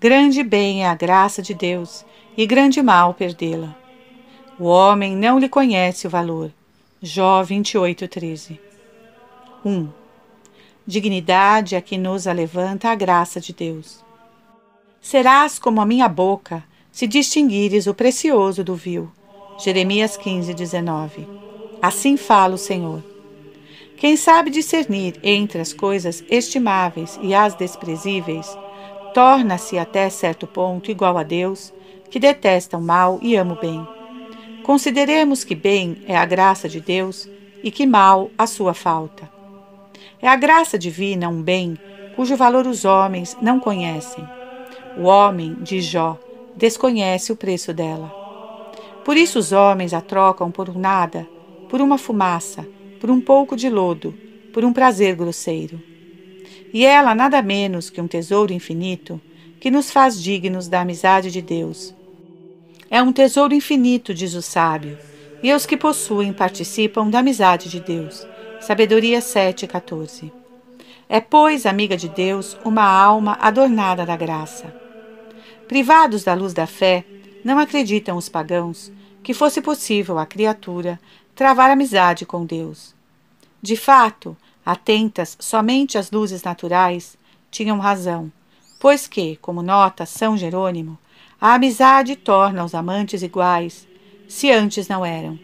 Grande 0.00 0.42
bem 0.42 0.82
é 0.82 0.88
a 0.88 0.94
graça 0.94 1.42
de 1.42 1.52
Deus, 1.52 2.02
e 2.34 2.46
grande 2.46 2.80
mal 2.80 3.12
perdê-la. 3.12 3.76
O 4.58 4.64
homem 4.64 5.14
não 5.14 5.38
lhe 5.38 5.50
conhece 5.50 6.06
o 6.06 6.10
valor. 6.10 6.50
Jó 7.02 7.42
28, 7.42 8.08
13. 8.08 8.58
1 9.62 9.88
dignidade 10.86 11.76
a 11.76 11.82
que 11.82 11.98
nos 11.98 12.26
alevanta 12.26 12.88
a 12.88 12.94
graça 12.94 13.38
de 13.38 13.52
Deus. 13.52 14.07
Serás 15.08 15.58
como 15.58 15.80
a 15.80 15.86
minha 15.86 16.06
boca, 16.06 16.62
se 16.92 17.06
distinguires 17.06 17.86
o 17.86 17.94
precioso 17.94 18.62
do 18.62 18.74
vil. 18.74 19.10
Jeremias 19.58 20.18
15, 20.18 20.52
19. 20.52 21.26
Assim 21.80 22.18
fala 22.18 22.56
o 22.56 22.58
Senhor. 22.58 23.02
Quem 23.96 24.18
sabe 24.18 24.50
discernir 24.50 25.18
entre 25.22 25.62
as 25.62 25.72
coisas 25.72 26.22
estimáveis 26.28 27.18
e 27.22 27.34
as 27.34 27.54
desprezíveis, 27.54 28.46
torna-se 29.14 29.78
até 29.78 30.10
certo 30.10 30.46
ponto 30.46 30.90
igual 30.90 31.16
a 31.16 31.22
Deus, 31.22 31.72
que 32.10 32.20
detesta 32.20 32.76
o 32.76 32.82
mal 32.82 33.18
e 33.22 33.34
ama 33.34 33.54
o 33.54 33.60
bem. 33.62 33.88
Consideremos 34.62 35.42
que 35.42 35.54
bem 35.54 36.02
é 36.06 36.18
a 36.18 36.26
graça 36.26 36.68
de 36.68 36.82
Deus 36.82 37.26
e 37.64 37.70
que 37.70 37.86
mal 37.86 38.30
a 38.36 38.46
sua 38.46 38.74
falta. 38.74 39.26
É 40.20 40.28
a 40.28 40.36
graça 40.36 40.78
divina 40.78 41.30
um 41.30 41.40
bem 41.40 41.78
cujo 42.14 42.36
valor 42.36 42.66
os 42.66 42.84
homens 42.84 43.38
não 43.40 43.58
conhecem. 43.58 44.36
O 44.96 45.02
homem, 45.02 45.54
de 45.54 45.80
Jó, 45.80 46.18
desconhece 46.56 47.32
o 47.32 47.36
preço 47.36 47.72
dela. 47.72 48.12
Por 49.04 49.16
isso 49.16 49.38
os 49.38 49.52
homens 49.52 49.92
a 49.92 50.00
trocam 50.00 50.50
por 50.50 50.68
um 50.68 50.78
nada, 50.78 51.26
por 51.68 51.80
uma 51.80 51.98
fumaça, 51.98 52.66
por 53.00 53.10
um 53.10 53.20
pouco 53.20 53.56
de 53.56 53.68
lodo, 53.68 54.14
por 54.52 54.64
um 54.64 54.72
prazer 54.72 55.14
grosseiro. 55.14 55.80
E 56.72 56.84
ela 56.84 57.14
nada 57.14 57.40
menos 57.42 57.90
que 57.90 58.00
um 58.00 58.08
tesouro 58.08 58.52
infinito 58.52 59.20
que 59.60 59.70
nos 59.70 59.90
faz 59.90 60.20
dignos 60.20 60.68
da 60.68 60.80
amizade 60.80 61.30
de 61.30 61.42
Deus. 61.42 61.94
É 62.90 63.02
um 63.02 63.12
tesouro 63.12 63.54
infinito, 63.54 64.14
diz 64.14 64.34
o 64.34 64.42
sábio, 64.42 64.98
e 65.42 65.52
os 65.52 65.66
que 65.66 65.76
possuem 65.76 66.32
participam 66.32 67.08
da 67.08 67.20
amizade 67.20 67.68
de 67.68 67.80
Deus 67.80 68.26
Sabedoria 68.60 69.20
7,14 69.20 70.37
É, 71.08 71.20
pois, 71.20 71.64
amiga 71.64 71.96
de 71.96 72.08
Deus, 72.08 72.56
uma 72.64 72.84
alma 72.84 73.38
adornada 73.40 74.04
da 74.04 74.14
graça. 74.14 74.74
Privados 75.66 76.22
da 76.22 76.34
luz 76.34 76.52
da 76.52 76.66
fé, 76.66 77.04
não 77.42 77.58
acreditam 77.58 78.16
os 78.16 78.28
pagãos 78.28 78.92
que 79.22 79.32
fosse 79.32 79.62
possível 79.62 80.18
à 80.18 80.26
criatura 80.26 81.00
travar 81.34 81.70
amizade 81.70 82.26
com 82.26 82.44
Deus. 82.44 82.94
De 83.62 83.76
fato, 83.76 84.36
atentas 84.64 85.36
somente 85.40 85.96
às 85.96 86.10
luzes 86.10 86.42
naturais, 86.42 87.16
tinham 87.50 87.78
razão, 87.78 88.30
pois 88.78 89.06
que, 89.06 89.36
como 89.36 89.62
nota 89.62 90.04
São 90.04 90.36
Jerônimo, 90.36 90.98
a 91.40 91.54
amizade 91.54 92.16
torna 92.16 92.64
os 92.64 92.74
amantes 92.74 93.22
iguais, 93.22 93.88
se 94.28 94.50
antes 94.50 94.88
não 94.88 95.06
eram. 95.06 95.38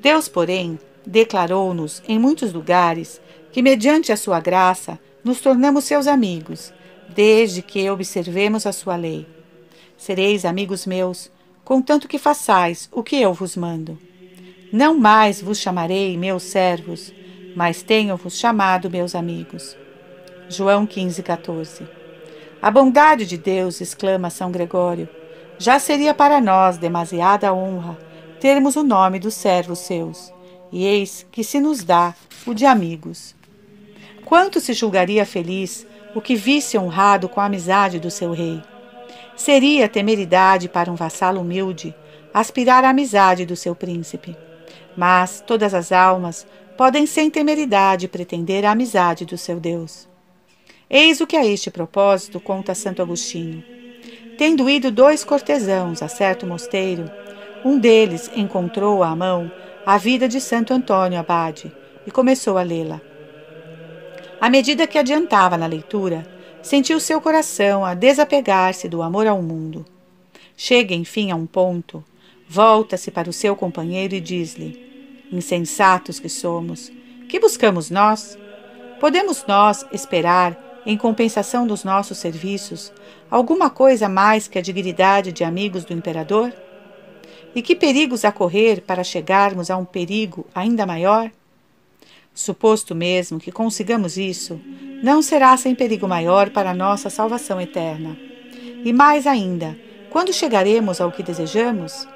Deus, 0.00 0.28
porém, 0.28 0.78
declarou-nos 1.06 2.02
em 2.08 2.18
muitos 2.18 2.52
lugares 2.52 3.20
que, 3.52 3.62
mediante 3.62 4.12
a 4.12 4.16
sua 4.16 4.40
graça, 4.40 4.98
nos 5.24 5.40
tornamos 5.40 5.84
seus 5.84 6.06
amigos, 6.06 6.72
desde 7.08 7.62
que 7.62 7.90
observemos 7.90 8.66
a 8.66 8.72
sua 8.72 8.96
lei. 8.96 9.26
Sereis 9.96 10.44
amigos 10.44 10.86
meus, 10.86 11.30
contanto 11.64 12.08
que 12.08 12.18
façais 12.18 12.88
o 12.92 13.02
que 13.02 13.16
eu 13.16 13.32
vos 13.32 13.56
mando. 13.56 13.98
Não 14.72 14.96
mais 14.96 15.40
vos 15.40 15.58
chamarei 15.58 16.16
meus 16.16 16.44
servos, 16.44 17.12
mas 17.56 17.82
tenho-vos 17.82 18.38
chamado 18.38 18.88
meus 18.88 19.14
amigos. 19.14 19.76
João 20.48 20.86
15, 20.86 21.22
14. 21.22 21.88
A 22.62 22.70
bondade 22.70 23.26
de 23.26 23.36
Deus, 23.36 23.80
exclama 23.80 24.30
São 24.30 24.50
Gregório, 24.50 25.08
já 25.58 25.78
seria 25.78 26.14
para 26.14 26.40
nós 26.40 26.78
demasiada 26.78 27.52
honra 27.52 27.98
termos 28.40 28.76
o 28.76 28.82
nome 28.82 29.18
dos 29.18 29.34
servos 29.34 29.80
seus, 29.80 30.32
e 30.72 30.86
eis 30.86 31.26
que 31.30 31.44
se 31.44 31.60
nos 31.60 31.84
dá 31.84 32.14
o 32.46 32.54
de 32.54 32.64
amigos. 32.64 33.34
Quanto 34.30 34.60
se 34.60 34.74
julgaria 34.74 35.26
feliz 35.26 35.84
o 36.14 36.20
que 36.20 36.36
visse 36.36 36.78
honrado 36.78 37.28
com 37.28 37.40
a 37.40 37.46
amizade 37.46 37.98
do 37.98 38.12
seu 38.12 38.30
rei? 38.30 38.62
Seria 39.34 39.88
temeridade 39.88 40.68
para 40.68 40.88
um 40.88 40.94
vassalo 40.94 41.40
humilde 41.40 41.92
aspirar 42.32 42.84
à 42.84 42.90
amizade 42.90 43.44
do 43.44 43.56
seu 43.56 43.74
príncipe. 43.74 44.36
Mas 44.96 45.42
todas 45.44 45.74
as 45.74 45.90
almas 45.90 46.46
podem 46.76 47.06
sem 47.06 47.28
temeridade 47.28 48.06
pretender 48.06 48.64
a 48.64 48.70
amizade 48.70 49.24
do 49.24 49.36
seu 49.36 49.58
Deus. 49.58 50.08
Eis 50.88 51.20
o 51.20 51.26
que 51.26 51.36
a 51.36 51.44
este 51.44 51.68
propósito 51.68 52.38
conta 52.38 52.72
Santo 52.72 53.02
Agostinho. 53.02 53.64
Tendo 54.38 54.70
ido 54.70 54.92
dois 54.92 55.24
cortesãos 55.24 56.04
a 56.04 56.06
certo 56.06 56.46
mosteiro, 56.46 57.10
um 57.64 57.80
deles 57.80 58.30
encontrou 58.36 59.02
à 59.02 59.16
mão 59.16 59.50
a 59.84 59.98
vida 59.98 60.28
de 60.28 60.40
Santo 60.40 60.72
Antônio 60.72 61.18
Abade 61.18 61.72
e 62.06 62.12
começou 62.12 62.56
a 62.56 62.62
lê-la. 62.62 63.09
À 64.40 64.48
medida 64.48 64.86
que 64.86 64.98
adiantava 64.98 65.58
na 65.58 65.66
leitura, 65.66 66.26
sentiu 66.62 66.98
seu 66.98 67.20
coração 67.20 67.84
a 67.84 67.92
desapegar-se 67.92 68.88
do 68.88 69.02
amor 69.02 69.26
ao 69.26 69.42
mundo. 69.42 69.84
Chega, 70.56 70.94
enfim, 70.94 71.30
a 71.30 71.36
um 71.36 71.44
ponto, 71.44 72.02
volta-se 72.48 73.10
para 73.10 73.28
o 73.28 73.34
seu 73.34 73.54
companheiro 73.54 74.14
e 74.14 74.20
diz-lhe: 74.20 75.26
Insensatos 75.30 76.18
que 76.18 76.28
somos, 76.30 76.90
que 77.28 77.38
buscamos 77.38 77.90
nós? 77.90 78.38
Podemos 78.98 79.44
nós 79.46 79.84
esperar, 79.92 80.82
em 80.86 80.96
compensação 80.96 81.66
dos 81.66 81.84
nossos 81.84 82.16
serviços, 82.16 82.90
alguma 83.30 83.68
coisa 83.68 84.08
mais 84.08 84.48
que 84.48 84.58
a 84.58 84.62
dignidade 84.62 85.32
de 85.32 85.44
amigos 85.44 85.84
do 85.84 85.92
imperador? 85.92 86.50
E 87.54 87.60
que 87.60 87.76
perigos 87.76 88.24
a 88.24 88.32
correr 88.32 88.80
para 88.80 89.04
chegarmos 89.04 89.70
a 89.70 89.76
um 89.76 89.84
perigo 89.84 90.46
ainda 90.54 90.86
maior? 90.86 91.30
Suposto 92.34 92.94
mesmo 92.94 93.38
que 93.38 93.52
consigamos 93.52 94.16
isso, 94.16 94.60
não 95.02 95.20
será 95.22 95.56
sem 95.56 95.74
perigo 95.74 96.06
maior 96.06 96.50
para 96.50 96.70
a 96.70 96.74
nossa 96.74 97.10
salvação 97.10 97.60
eterna. 97.60 98.16
E 98.84 98.92
mais 98.92 99.26
ainda, 99.26 99.76
quando 100.10 100.32
chegaremos 100.32 101.00
ao 101.00 101.12
que 101.12 101.22
desejamos? 101.22 102.06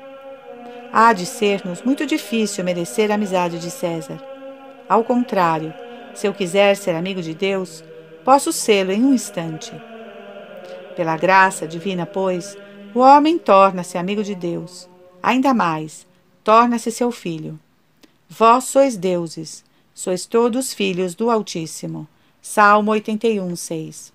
há 0.96 1.12
de 1.12 1.26
ser-nos 1.26 1.82
muito 1.82 2.06
difícil 2.06 2.62
merecer 2.62 3.10
a 3.10 3.16
amizade 3.16 3.58
de 3.58 3.68
César. 3.68 4.16
Ao 4.88 5.02
contrário, 5.02 5.74
se 6.14 6.24
eu 6.24 6.32
quiser 6.32 6.76
ser 6.76 6.94
amigo 6.94 7.20
de 7.20 7.34
Deus, 7.34 7.82
posso 8.24 8.52
sê-lo 8.52 8.92
em 8.92 9.04
um 9.04 9.12
instante. 9.12 9.72
Pela 10.94 11.16
graça 11.16 11.66
divina, 11.66 12.06
pois, 12.06 12.56
o 12.94 13.00
homem 13.00 13.36
torna-se 13.40 13.98
amigo 13.98 14.22
de 14.22 14.36
Deus. 14.36 14.88
Ainda 15.20 15.52
mais, 15.52 16.06
torna-se 16.44 16.92
seu 16.92 17.10
filho. 17.10 17.58
Vós 18.28 18.62
sois 18.62 18.96
deuses, 18.96 19.64
sois 19.94 20.26
todos 20.26 20.74
filhos 20.74 21.14
do 21.14 21.30
Altíssimo. 21.30 22.08
Salmo 22.42 22.90
81, 22.90 23.54
6. 23.54 24.12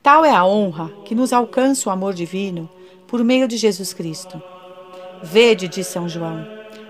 Tal 0.00 0.24
é 0.24 0.30
a 0.30 0.44
honra 0.44 0.90
que 1.04 1.14
nos 1.14 1.32
alcança 1.32 1.88
o 1.88 1.92
amor 1.92 2.14
divino 2.14 2.70
por 3.08 3.22
meio 3.24 3.48
de 3.48 3.56
Jesus 3.56 3.92
Cristo. 3.92 4.40
Vede, 5.22 5.66
diz 5.66 5.88
São 5.88 6.08
João, 6.08 6.46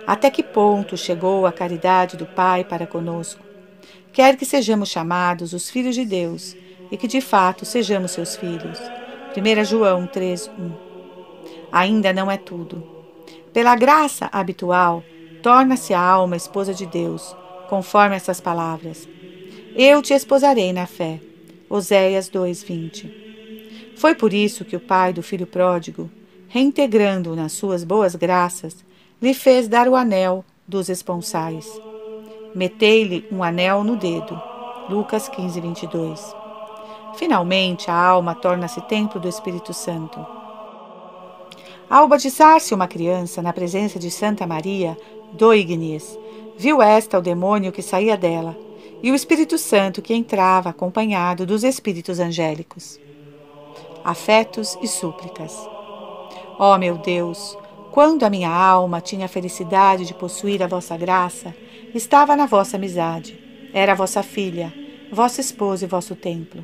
até 0.07 0.31
que 0.31 0.43
ponto 0.43 0.97
chegou 0.97 1.47
a 1.47 1.53
caridade 1.53 2.17
do 2.17 2.27
Pai 2.27 2.63
para 2.63 2.87
conosco. 2.87 3.43
Quer 4.13 4.37
que 4.37 4.45
sejamos 4.45 4.91
chamados 4.91 5.55
os 5.55 5.71
filhos 5.71 5.95
de 5.95 6.05
Deus 6.05 6.55
e 6.91 6.97
que 6.97 7.09
de 7.09 7.21
fato 7.21 7.65
sejamos 7.65 8.13
seus 8.13 8.37
filhos. 8.37 8.79
1 9.35 9.65
João 9.65 10.07
3:1. 10.07 10.73
Ainda 11.73 12.13
não 12.13 12.31
é 12.31 12.37
tudo. 12.37 12.87
Pela 13.53 13.75
graça 13.75 14.29
habitual, 14.31 15.03
torna-se 15.43 15.95
a 15.95 16.01
alma 16.01 16.37
esposa 16.37 16.73
de 16.75 16.87
Deus, 16.87 17.35
conforme 17.69 18.17
essas 18.17 18.41
palavras. 18.41 19.09
Eu 19.75 20.03
te 20.03 20.13
esposarei 20.15 20.73
na 20.73 20.87
fé. 20.87 21.21
Oséias 21.69 22.29
2:20. 22.29 23.95
Foi 23.97 24.15
por 24.15 24.33
isso 24.33 24.65
que 24.65 24.77
o 24.77 24.81
pai 24.81 25.13
do 25.13 25.23
filho 25.23 25.47
pródigo 25.47 26.11
reintegrando-o 26.49 27.37
nas 27.37 27.53
suas 27.53 27.85
boas 27.85 28.15
graças, 28.15 28.85
lhe 29.21 29.35
fez 29.35 29.69
dar 29.69 29.87
o 29.87 29.95
anel 29.95 30.45
dos 30.67 30.89
esponsais. 30.89 31.81
Metei-lhe 32.55 33.29
um 33.31 33.43
anel 33.43 33.85
no 33.85 33.97
dedo. 33.97 34.41
Lucas 34.89 35.29
15, 35.29 35.61
22. 35.61 36.35
Finalmente, 37.17 37.91
a 37.91 37.95
alma 37.95 38.35
torna-se 38.35 38.81
templo 38.83 39.21
do 39.21 39.29
Espírito 39.29 39.75
Santo. 39.75 40.25
Ao 41.91 42.07
batizar-se 42.07 42.75
uma 42.75 42.87
criança 42.87 43.41
na 43.41 43.51
presença 43.51 43.99
de 43.99 44.11
Santa 44.11 44.47
Maria, 44.47 44.95
do 45.33 45.55
Ignis, 45.55 46.19
viu 46.59 46.83
esta 46.83 47.19
o 47.19 47.23
demônio 47.23 47.73
que 47.73 47.81
saía 47.81 48.15
dela 48.15 48.55
e 49.03 49.11
o 49.11 49.15
Espírito 49.15 49.57
Santo 49.57 50.03
que 50.03 50.13
entrava 50.13 50.69
acompanhado 50.69 51.47
dos 51.47 51.65
espíritos 51.65 52.19
angélicos. 52.19 53.01
Afetos 54.05 54.77
e 54.83 54.87
súplicas. 54.87 55.55
Ó 56.59 56.75
oh, 56.75 56.79
meu 56.79 56.99
Deus, 56.99 57.57
quando 57.91 58.25
a 58.25 58.31
minha 58.31 58.51
alma 58.51 59.01
tinha 59.01 59.25
a 59.25 59.29
felicidade 59.29 60.05
de 60.05 60.13
possuir 60.13 60.63
a 60.63 60.67
vossa 60.67 60.95
graça, 60.95 61.55
estava 61.95 62.37
na 62.37 62.45
vossa 62.45 62.77
amizade, 62.77 63.39
era 63.73 63.95
vossa 63.95 64.23
filha, 64.23 64.75
vossa 65.11 65.41
esposa 65.41 65.87
e 65.87 65.89
vosso 65.89 66.15
templo. 66.15 66.63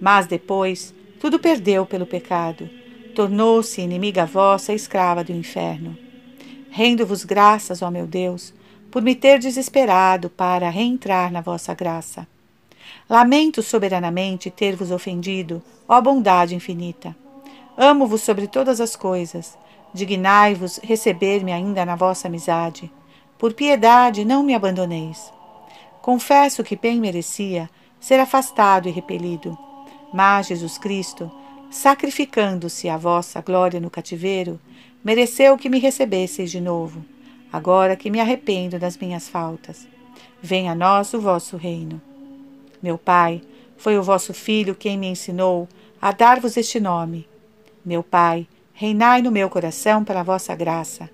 Mas 0.00 0.26
depois, 0.26 0.92
tudo 1.20 1.38
perdeu 1.38 1.86
pelo 1.86 2.04
pecado, 2.04 2.68
tornou-se 3.16 3.80
inimiga 3.80 4.26
vossa 4.26 4.74
escrava 4.74 5.24
do 5.24 5.32
inferno. 5.32 5.96
Rendo-vos 6.70 7.24
graças, 7.24 7.80
ó 7.80 7.90
meu 7.90 8.06
Deus, 8.06 8.52
por 8.90 9.00
me 9.00 9.14
ter 9.14 9.38
desesperado 9.38 10.28
para 10.28 10.68
reentrar 10.68 11.32
na 11.32 11.40
vossa 11.40 11.72
graça. 11.72 12.28
Lamento 13.08 13.62
soberanamente 13.62 14.50
ter-vos 14.50 14.90
ofendido, 14.90 15.62
ó 15.88 15.98
bondade 15.98 16.54
infinita. 16.54 17.16
Amo-vos 17.74 18.20
sobre 18.20 18.46
todas 18.46 18.82
as 18.82 18.94
coisas. 18.94 19.56
Dignai-vos 19.94 20.78
receber-me 20.82 21.52
ainda 21.52 21.86
na 21.86 21.96
vossa 21.96 22.28
amizade. 22.28 22.92
Por 23.38 23.54
piedade, 23.54 24.26
não 24.26 24.42
me 24.42 24.54
abandoneis. 24.54 25.32
Confesso 26.02 26.62
que 26.62 26.76
bem 26.76 27.00
merecia 27.00 27.70
ser 27.98 28.20
afastado 28.20 28.90
e 28.90 28.92
repelido. 28.92 29.56
Mas 30.12 30.48
Jesus 30.48 30.76
Cristo, 30.76 31.30
sacrificando-se 31.70 32.88
à 32.88 32.96
vossa 32.96 33.40
glória 33.40 33.80
no 33.80 33.90
cativeiro, 33.90 34.60
mereceu 35.04 35.56
que 35.56 35.68
me 35.68 35.78
recebesseis 35.78 36.50
de 36.50 36.60
novo, 36.60 37.04
agora 37.52 37.96
que 37.96 38.10
me 38.10 38.20
arrependo 38.20 38.78
das 38.78 38.96
minhas 38.96 39.28
faltas. 39.28 39.86
Venha 40.42 40.72
a 40.72 40.74
nós 40.74 41.12
o 41.14 41.20
vosso 41.20 41.56
reino. 41.56 42.00
Meu 42.82 42.98
Pai, 42.98 43.42
foi 43.76 43.98
o 43.98 44.02
vosso 44.02 44.32
Filho 44.32 44.74
quem 44.74 44.98
me 44.98 45.06
ensinou 45.06 45.68
a 46.00 46.12
dar-vos 46.12 46.56
este 46.56 46.78
nome 46.78 47.26
meu 47.86 48.02
Pai, 48.02 48.48
reinai 48.74 49.22
no 49.22 49.30
meu 49.30 49.48
coração 49.48 50.02
pela 50.02 50.24
vossa 50.24 50.56
graça. 50.56 51.08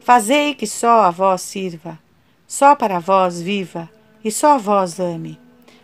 Fazei 0.00 0.54
que 0.54 0.66
só 0.66 1.04
a 1.04 1.10
vós 1.10 1.40
sirva, 1.40 1.98
só 2.46 2.76
para 2.76 2.98
vós 2.98 3.40
viva 3.40 3.88
e 4.22 4.30
só 4.30 4.56
a 4.56 4.58
vós 4.58 5.00
ame, 5.00 5.40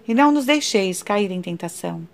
e 0.07 0.13
não 0.13 0.31
nos 0.31 0.45
deixeis 0.45 1.03
cair 1.03 1.31
em 1.31 1.41
tentação. 1.41 2.07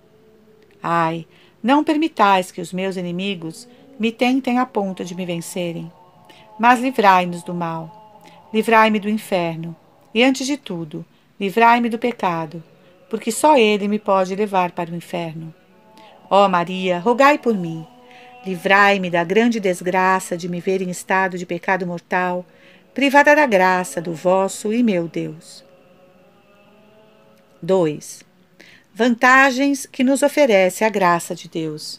Ai, 0.80 1.26
não 1.62 1.85
permitais 1.85 2.51
que 2.51 2.61
os 2.61 2.72
meus 2.72 2.96
inimigos 2.96 3.68
me 3.98 4.11
tentem 4.11 4.59
a 4.59 4.66
ponto 4.66 5.05
de 5.05 5.14
me 5.14 5.25
vencerem. 5.25 5.90
Mas 6.59 6.81
livrai-nos 6.81 7.42
do 7.42 7.55
mal, 7.55 8.20
livrai-me 8.53 8.98
do 8.98 9.09
inferno, 9.09 9.75
e 10.14 10.22
antes 10.22 10.46
de 10.46 10.57
tudo, 10.57 11.05
livrai-me 11.38 11.88
do 11.88 11.98
pecado, 11.98 12.62
porque 13.09 13.31
só 13.31 13.57
ele 13.57 13.88
me 13.88 13.98
pode 13.98 14.35
levar 14.35 14.72
para 14.72 14.90
o 14.90 14.96
inferno. 14.96 15.55
Ó 16.29 16.48
Maria, 16.48 16.98
rogai 16.98 17.38
por 17.38 17.55
mim. 17.55 17.87
Livrai-me 18.44 19.09
da 19.09 19.22
grande 19.22 19.61
desgraça 19.61 20.37
de 20.37 20.48
me 20.48 20.61
ver 20.61 20.83
em 20.83 20.90
estado 20.90 21.38
de 21.38 21.46
pecado 21.46 21.87
mortal, 21.87 22.44
privada 22.92 23.37
da 23.37 23.46
graça 23.46 24.01
do 24.01 24.12
vosso 24.12 24.72
e 24.72 24.83
meu 24.83 25.07
Deus. 25.07 25.64
2. 27.62 28.32
Vantagens 28.94 29.87
que 29.87 30.05
nos 30.05 30.22
oferece 30.22 30.85
a 30.85 30.90
graça 30.90 31.35
de 31.35 31.48
Deus. 31.48 31.98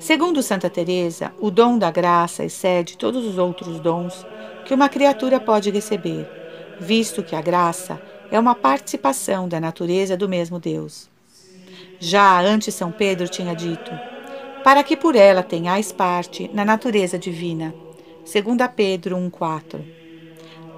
Segundo 0.00 0.42
Santa 0.42 0.70
Teresa, 0.70 1.34
o 1.38 1.50
dom 1.50 1.76
da 1.76 1.90
graça 1.90 2.42
excede 2.42 2.96
todos 2.96 3.26
os 3.26 3.36
outros 3.36 3.78
dons 3.78 4.26
que 4.64 4.72
uma 4.72 4.88
criatura 4.88 5.38
pode 5.38 5.70
receber, 5.70 6.26
visto 6.80 7.22
que 7.22 7.36
a 7.36 7.42
graça 7.42 8.00
é 8.30 8.40
uma 8.40 8.54
participação 8.54 9.46
da 9.46 9.60
natureza 9.60 10.16
do 10.16 10.26
mesmo 10.26 10.58
Deus. 10.58 11.10
Já 12.00 12.40
antes 12.40 12.74
São 12.74 12.90
Pedro 12.90 13.28
tinha 13.28 13.54
dito: 13.54 13.90
para 14.64 14.82
que 14.82 14.96
por 14.96 15.14
ela 15.14 15.42
tenhais 15.42 15.92
parte 15.92 16.50
na 16.54 16.64
natureza 16.64 17.18
divina. 17.18 17.74
2 18.24 18.34
Pedro 18.74 19.14
1,4 19.14 19.84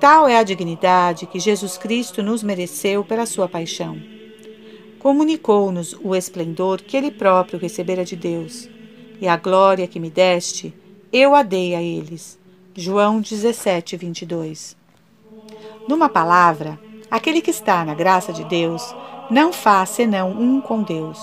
Tal 0.00 0.26
é 0.26 0.36
a 0.36 0.42
dignidade 0.42 1.24
que 1.26 1.38
Jesus 1.38 1.78
Cristo 1.78 2.20
nos 2.20 2.42
mereceu 2.42 3.04
pela 3.04 3.26
sua 3.26 3.48
paixão. 3.48 4.17
Comunicou-nos 4.98 5.96
o 6.02 6.14
esplendor 6.14 6.82
que 6.82 6.96
ele 6.96 7.10
próprio 7.10 7.58
recebera 7.58 8.04
de 8.04 8.16
Deus, 8.16 8.68
e 9.20 9.28
a 9.28 9.36
glória 9.36 9.86
que 9.86 10.00
me 10.00 10.10
deste, 10.10 10.74
eu 11.12 11.34
a 11.34 11.42
dei 11.42 11.74
a 11.74 11.82
eles. 11.82 12.38
João 12.74 13.20
17, 13.20 13.96
22. 13.96 14.76
Numa 15.88 16.08
palavra, 16.08 16.78
aquele 17.10 17.40
que 17.40 17.50
está 17.50 17.84
na 17.84 17.94
graça 17.94 18.32
de 18.32 18.44
Deus 18.44 18.94
não 19.30 19.52
faz 19.52 19.90
senão 19.90 20.30
um 20.30 20.60
com 20.60 20.82
Deus. 20.82 21.18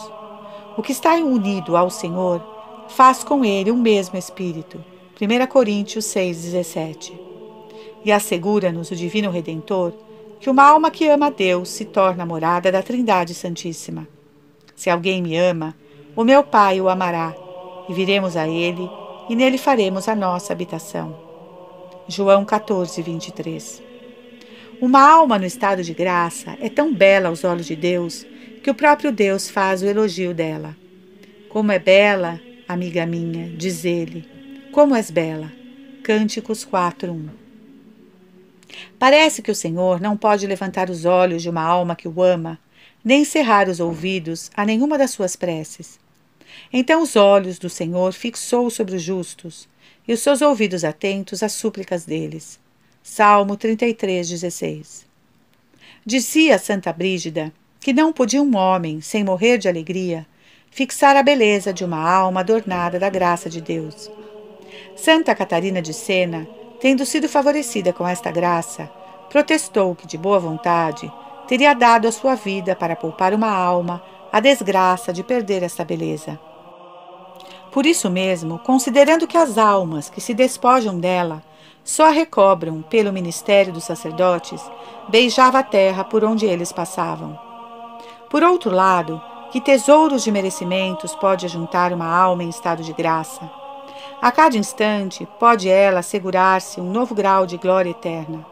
O 0.77 0.81
que 0.81 0.91
está 0.91 1.13
unido 1.15 1.77
ao 1.77 1.89
Senhor 1.89 2.41
faz 2.89 3.23
com 3.23 3.43
ele 3.43 3.71
o 3.71 3.77
mesmo 3.77 4.17
Espírito. 4.17 4.83
1 5.19 5.47
Coríntios 5.47 6.05
6,17 6.05 7.13
E 8.03 8.11
assegura-nos 8.11 8.91
o 8.91 8.95
Divino 8.95 9.31
Redentor 9.31 9.93
que 10.45 10.49
uma 10.51 10.63
alma 10.63 10.91
que 10.91 11.07
ama 11.07 11.25
a 11.25 11.29
Deus 11.31 11.69
se 11.69 11.85
torna 11.85 12.23
morada 12.23 12.71
da 12.71 12.83
Trindade 12.83 13.33
Santíssima. 13.33 14.07
Se 14.75 14.91
alguém 14.91 15.19
me 15.19 15.35
ama, 15.35 15.75
o 16.15 16.23
meu 16.23 16.43
Pai 16.43 16.79
o 16.79 16.87
amará, 16.87 17.33
e 17.89 17.93
viremos 17.95 18.37
a 18.37 18.47
ele, 18.47 18.87
e 19.27 19.35
nele 19.35 19.57
faremos 19.57 20.07
a 20.07 20.13
nossa 20.13 20.53
habitação. 20.53 21.17
João 22.07 22.45
14, 22.45 23.01
23 23.01 23.81
uma 24.79 25.01
alma 25.01 25.39
no 25.39 25.45
estado 25.45 25.81
de 25.81 25.95
graça 25.95 26.55
é 26.61 26.69
tão 26.69 26.93
bela 26.93 27.29
aos 27.29 27.43
olhos 27.43 27.65
de 27.65 27.75
Deus 27.75 28.23
que 28.61 28.69
o 28.69 28.75
próprio 28.75 29.11
Deus 29.11 29.49
faz 29.49 29.81
o 29.81 29.87
elogio 29.87 30.31
dela. 30.31 30.75
Como 31.49 31.71
é 31.71 31.79
bela, 31.79 32.39
amiga 32.67 33.03
minha, 33.03 33.49
diz 33.57 33.83
ele. 33.83 34.29
Como 34.71 34.95
és 34.95 35.09
bela. 35.09 35.51
Cânticos 36.03 36.63
4:1. 36.63 37.44
Parece 38.97 39.41
que 39.41 39.51
o 39.51 39.55
Senhor 39.55 39.99
não 40.01 40.17
pode 40.17 40.47
levantar 40.47 40.89
os 40.89 41.05
olhos 41.05 41.41
de 41.41 41.49
uma 41.49 41.61
alma 41.61 41.95
que 41.95 42.07
o 42.07 42.21
ama, 42.21 42.59
nem 43.03 43.23
cerrar 43.23 43.69
os 43.69 43.79
ouvidos 43.79 44.49
a 44.55 44.65
nenhuma 44.65 44.97
das 44.97 45.11
suas 45.11 45.35
preces. 45.35 45.99
Então 46.71 47.01
os 47.01 47.15
olhos 47.15 47.59
do 47.59 47.69
Senhor 47.69 48.13
fixou 48.13 48.69
sobre 48.69 48.95
os 48.95 49.01
justos, 49.01 49.67
e 50.07 50.13
os 50.13 50.19
seus 50.19 50.41
ouvidos 50.41 50.83
atentos 50.83 51.41
às 51.41 51.53
súplicas 51.53 52.05
deles. 52.05 52.59
Salmo 53.01 53.55
33, 53.57 54.29
16. 54.29 55.05
Dizia 56.05 56.57
Santa 56.57 56.93
Brígida 56.93 57.51
que 57.79 57.93
não 57.93 58.11
podia 58.11 58.41
um 58.41 58.55
homem, 58.57 58.99
sem 58.99 59.23
morrer 59.23 59.59
de 59.59 59.67
alegria, 59.67 60.25
fixar 60.71 61.15
a 61.15 61.21
beleza 61.21 61.71
de 61.71 61.85
uma 61.85 61.99
alma 61.99 62.39
adornada 62.39 62.97
da 62.97 63.11
graça 63.11 63.47
de 63.47 63.61
Deus. 63.61 64.09
Santa 64.95 65.35
Catarina 65.35 65.83
de 65.83 65.93
Sena, 65.93 66.47
tendo 66.79 67.05
sido 67.05 67.27
favorecida 67.29 67.93
com 67.93 68.07
esta 68.07 68.31
graça, 68.31 68.89
protestou 69.29 69.95
que, 69.95 70.07
de 70.07 70.17
boa 70.17 70.39
vontade, 70.39 71.11
teria 71.47 71.73
dado 71.73 72.07
a 72.07 72.11
sua 72.11 72.35
vida 72.35 72.75
para 72.75 72.95
poupar 72.95 73.33
uma 73.33 73.49
alma 73.49 74.01
a 74.31 74.39
desgraça 74.39 75.13
de 75.13 75.23
perder 75.23 75.63
esta 75.63 75.85
beleza. 75.85 76.39
Por 77.71 77.85
isso 77.85 78.09
mesmo, 78.09 78.59
considerando 78.59 79.27
que 79.27 79.37
as 79.37 79.57
almas 79.57 80.09
que 80.09 80.21
se 80.21 80.33
despojam 80.33 80.99
dela 80.99 81.43
só 81.83 82.07
a 82.07 82.11
recobram 82.11 82.81
pelo 82.81 83.13
ministério 83.13 83.71
dos 83.71 83.83
sacerdotes, 83.83 84.61
beijava 85.07 85.59
a 85.59 85.63
terra 85.63 86.03
por 86.03 86.23
onde 86.23 86.45
eles 86.45 86.71
passavam. 86.71 87.37
Por 88.29 88.43
outro 88.43 88.71
lado, 88.71 89.21
que 89.51 89.61
tesouros 89.61 90.23
de 90.23 90.31
merecimentos 90.31 91.13
pode 91.15 91.47
juntar 91.47 91.93
uma 91.93 92.07
alma 92.07 92.43
em 92.43 92.49
estado 92.49 92.81
de 92.81 92.91
graça? 92.91 93.64
A 94.25 94.31
cada 94.31 94.57
instante 94.57 95.27
pode 95.39 95.69
ela 95.69 95.99
assegurar-se 95.99 96.81
um 96.81 96.91
novo 96.91 97.13
grau 97.13 97.45
de 97.45 97.57
glória 97.57 97.91
eterna. 97.91 98.43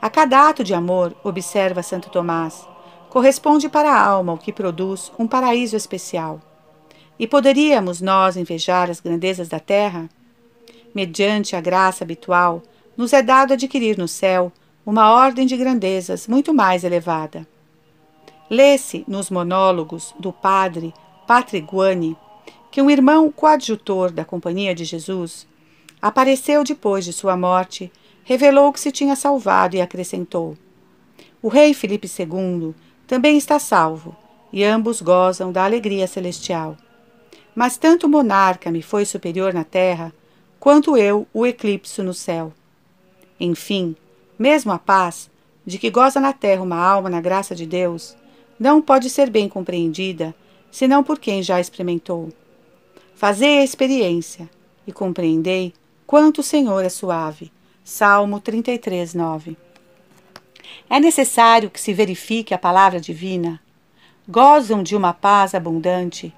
A 0.00 0.08
cada 0.08 0.48
ato 0.48 0.62
de 0.62 0.72
amor, 0.72 1.16
observa 1.24 1.82
Santo 1.82 2.08
Tomás, 2.10 2.64
corresponde 3.08 3.68
para 3.68 3.90
a 3.90 4.00
alma 4.00 4.34
o 4.34 4.38
que 4.38 4.52
produz 4.52 5.10
um 5.18 5.26
paraíso 5.26 5.74
especial. 5.74 6.40
E 7.18 7.26
poderíamos 7.26 8.00
nós 8.00 8.36
invejar 8.36 8.88
as 8.88 9.00
grandezas 9.00 9.48
da 9.48 9.58
terra? 9.58 10.08
mediante 10.94 11.56
a 11.56 11.60
graça 11.60 12.04
habitual, 12.04 12.62
nos 12.96 13.12
é 13.12 13.20
dado 13.20 13.54
adquirir 13.54 13.98
no 13.98 14.06
céu 14.06 14.52
uma 14.86 15.12
ordem 15.12 15.44
de 15.44 15.56
grandezas 15.56 16.28
muito 16.28 16.54
mais 16.54 16.84
elevada. 16.84 17.44
Lê-se 18.48 19.04
nos 19.08 19.28
monólogos 19.28 20.14
do 20.20 20.32
padre 20.32 20.94
Patriguani 21.26 22.16
que 22.70 22.80
um 22.80 22.90
irmão 22.90 23.30
coadjutor 23.30 24.10
da 24.12 24.24
Companhia 24.24 24.74
de 24.74 24.84
Jesus 24.84 25.46
apareceu 26.00 26.62
depois 26.64 27.04
de 27.04 27.12
sua 27.12 27.36
morte, 27.36 27.92
revelou 28.24 28.72
que 28.72 28.80
se 28.80 28.92
tinha 28.92 29.16
salvado 29.16 29.76
e 29.76 29.80
acrescentou: 29.80 30.56
O 31.42 31.48
rei 31.48 31.74
Felipe 31.74 32.08
II 32.08 32.74
também 33.06 33.36
está 33.36 33.58
salvo, 33.58 34.16
e 34.52 34.64
ambos 34.64 35.02
gozam 35.02 35.50
da 35.50 35.64
alegria 35.64 36.06
celestial. 36.06 36.76
Mas 37.54 37.76
tanto 37.76 38.06
o 38.06 38.08
monarca 38.08 38.70
me 38.70 38.82
foi 38.82 39.04
superior 39.04 39.52
na 39.52 39.64
terra, 39.64 40.12
quanto 40.58 40.96
eu 40.96 41.26
o 41.32 41.44
eclipso 41.44 42.02
no 42.02 42.14
céu. 42.14 42.52
Enfim, 43.38 43.96
mesmo 44.38 44.70
a 44.70 44.78
paz, 44.78 45.30
de 45.66 45.78
que 45.78 45.90
goza 45.90 46.20
na 46.20 46.32
terra 46.32 46.62
uma 46.62 46.76
alma 46.76 47.10
na 47.10 47.20
graça 47.20 47.54
de 47.54 47.66
Deus, 47.66 48.16
não 48.58 48.80
pode 48.80 49.10
ser 49.10 49.28
bem 49.28 49.48
compreendida, 49.48 50.34
senão 50.70 51.02
por 51.02 51.18
quem 51.18 51.42
já 51.42 51.58
experimentou. 51.58 52.28
Fazei 53.20 53.58
a 53.58 53.62
experiência 53.62 54.48
e 54.86 54.92
compreendei 54.92 55.74
quanto 56.06 56.38
o 56.38 56.42
Senhor 56.42 56.82
é 56.82 56.88
suave. 56.88 57.52
Salmo 57.84 58.40
33, 58.40 59.12
9. 59.12 59.58
É 60.88 60.98
necessário 60.98 61.68
que 61.68 61.78
se 61.78 61.92
verifique 61.92 62.54
a 62.54 62.58
palavra 62.58 62.98
divina. 62.98 63.60
Gozam 64.26 64.82
de 64.82 64.96
uma 64.96 65.12
paz 65.12 65.54
abundante 65.54 66.34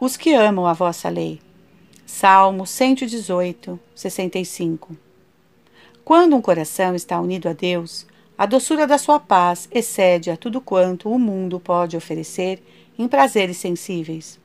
os 0.00 0.16
que 0.16 0.34
amam 0.34 0.66
a 0.66 0.72
vossa 0.72 1.08
lei. 1.08 1.38
Salmo 2.04 2.66
118, 2.66 3.78
65. 3.94 4.96
Quando 6.04 6.34
um 6.34 6.42
coração 6.42 6.96
está 6.96 7.20
unido 7.20 7.48
a 7.48 7.52
Deus, 7.52 8.04
a 8.36 8.46
doçura 8.46 8.84
da 8.84 8.98
sua 8.98 9.20
paz 9.20 9.68
excede 9.70 10.32
a 10.32 10.36
tudo 10.36 10.60
quanto 10.60 11.08
o 11.08 11.20
mundo 11.20 11.60
pode 11.60 11.96
oferecer 11.96 12.60
em 12.98 13.06
prazeres 13.06 13.58
sensíveis. 13.58 14.44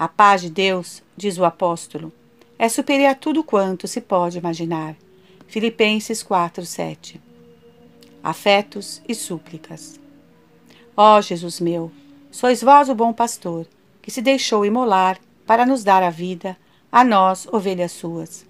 A 0.00 0.08
paz 0.08 0.40
de 0.40 0.48
Deus, 0.48 1.02
diz 1.14 1.36
o 1.36 1.44
apóstolo, 1.44 2.10
é 2.58 2.70
superior 2.70 3.10
a 3.10 3.14
tudo 3.14 3.44
quanto 3.44 3.86
se 3.86 4.00
pode 4.00 4.38
imaginar. 4.38 4.96
Filipenses 5.46 6.22
4, 6.22 6.64
7. 6.64 7.20
Afetos 8.22 9.02
e 9.06 9.14
súplicas. 9.14 10.00
Ó 10.96 11.20
Jesus 11.20 11.60
meu, 11.60 11.92
sois 12.30 12.62
vós 12.62 12.88
o 12.88 12.94
bom 12.94 13.12
pastor, 13.12 13.66
que 14.00 14.10
se 14.10 14.22
deixou 14.22 14.64
imolar 14.64 15.18
para 15.46 15.66
nos 15.66 15.84
dar 15.84 16.02
a 16.02 16.08
vida 16.08 16.56
a 16.90 17.04
nós, 17.04 17.46
ovelhas 17.52 17.92
suas. 17.92 18.46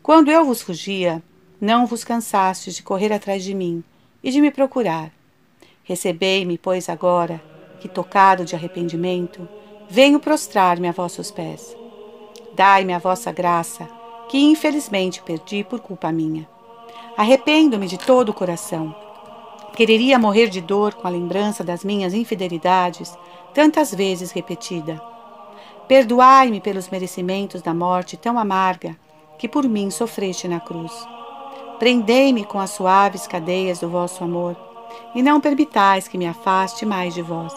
Quando 0.00 0.30
eu 0.30 0.44
vos 0.44 0.62
fugia, 0.62 1.20
não 1.60 1.84
vos 1.84 2.04
cansastes 2.04 2.76
de 2.76 2.84
correr 2.84 3.12
atrás 3.12 3.42
de 3.42 3.54
mim 3.54 3.82
e 4.22 4.30
de 4.30 4.40
me 4.40 4.52
procurar. 4.52 5.10
Recebei-me, 5.82 6.56
pois, 6.56 6.88
agora, 6.88 7.42
que, 7.80 7.88
tocado 7.88 8.44
de 8.44 8.54
arrependimento, 8.54 9.48
venho 9.88 10.20
prostrar-me 10.20 10.88
a 10.88 10.92
vossos 10.92 11.30
pés. 11.30 11.76
Dai-me 12.54 12.92
a 12.92 12.98
vossa 12.98 13.32
graça, 13.32 13.88
que 14.28 14.38
infelizmente 14.38 15.22
perdi 15.22 15.62
por 15.64 15.80
culpa 15.80 16.10
minha. 16.12 16.48
Arrependo-me 17.16 17.86
de 17.86 17.98
todo 17.98 18.30
o 18.30 18.34
coração. 18.34 18.94
Quereria 19.74 20.18
morrer 20.18 20.48
de 20.48 20.60
dor 20.60 20.94
com 20.94 21.06
a 21.06 21.10
lembrança 21.10 21.62
das 21.62 21.84
minhas 21.84 22.14
infidelidades, 22.14 23.16
tantas 23.54 23.94
vezes 23.94 24.30
repetida 24.30 25.00
Perdoai-me 25.88 26.60
pelos 26.60 26.88
merecimentos 26.88 27.62
da 27.62 27.72
morte 27.72 28.16
tão 28.16 28.36
amarga 28.38 28.96
que 29.38 29.48
por 29.48 29.68
mim 29.68 29.88
sofreste 29.88 30.48
na 30.48 30.58
cruz. 30.58 30.92
Prendei-me 31.78 32.44
com 32.44 32.58
as 32.58 32.70
suaves 32.70 33.26
cadeias 33.26 33.78
do 33.78 33.88
vosso 33.88 34.24
amor, 34.24 34.56
e 35.14 35.22
não 35.22 35.40
permitais 35.40 36.08
que 36.08 36.18
me 36.18 36.26
afaste 36.26 36.84
mais 36.84 37.14
de 37.14 37.22
vós. 37.22 37.52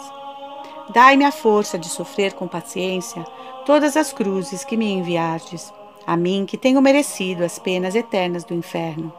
Dai-me 0.92 1.24
a 1.24 1.30
força 1.30 1.78
de 1.78 1.88
sofrer 1.88 2.32
com 2.32 2.48
paciência 2.48 3.24
todas 3.64 3.96
as 3.96 4.12
cruzes 4.12 4.64
que 4.64 4.76
me 4.76 4.90
enviardes, 4.90 5.72
a 6.04 6.16
mim 6.16 6.44
que 6.44 6.58
tenho 6.58 6.82
merecido 6.82 7.44
as 7.44 7.58
penas 7.60 7.94
eternas 7.94 8.42
do 8.42 8.54
inferno. 8.54 9.12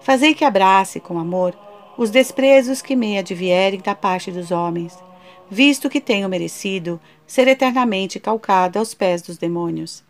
Fazei 0.00 0.34
que 0.34 0.44
abrace 0.44 1.00
com 1.00 1.18
amor 1.18 1.54
os 1.98 2.10
desprezos 2.10 2.80
que 2.80 2.96
me 2.96 3.18
advierem 3.18 3.80
da 3.80 3.94
parte 3.94 4.32
dos 4.32 4.50
homens, 4.50 4.98
visto 5.50 5.90
que 5.90 6.00
tenho 6.00 6.28
merecido 6.28 6.98
ser 7.26 7.48
eternamente 7.48 8.18
calcada 8.18 8.78
aos 8.78 8.94
pés 8.94 9.20
dos 9.20 9.36
demônios. 9.36 10.02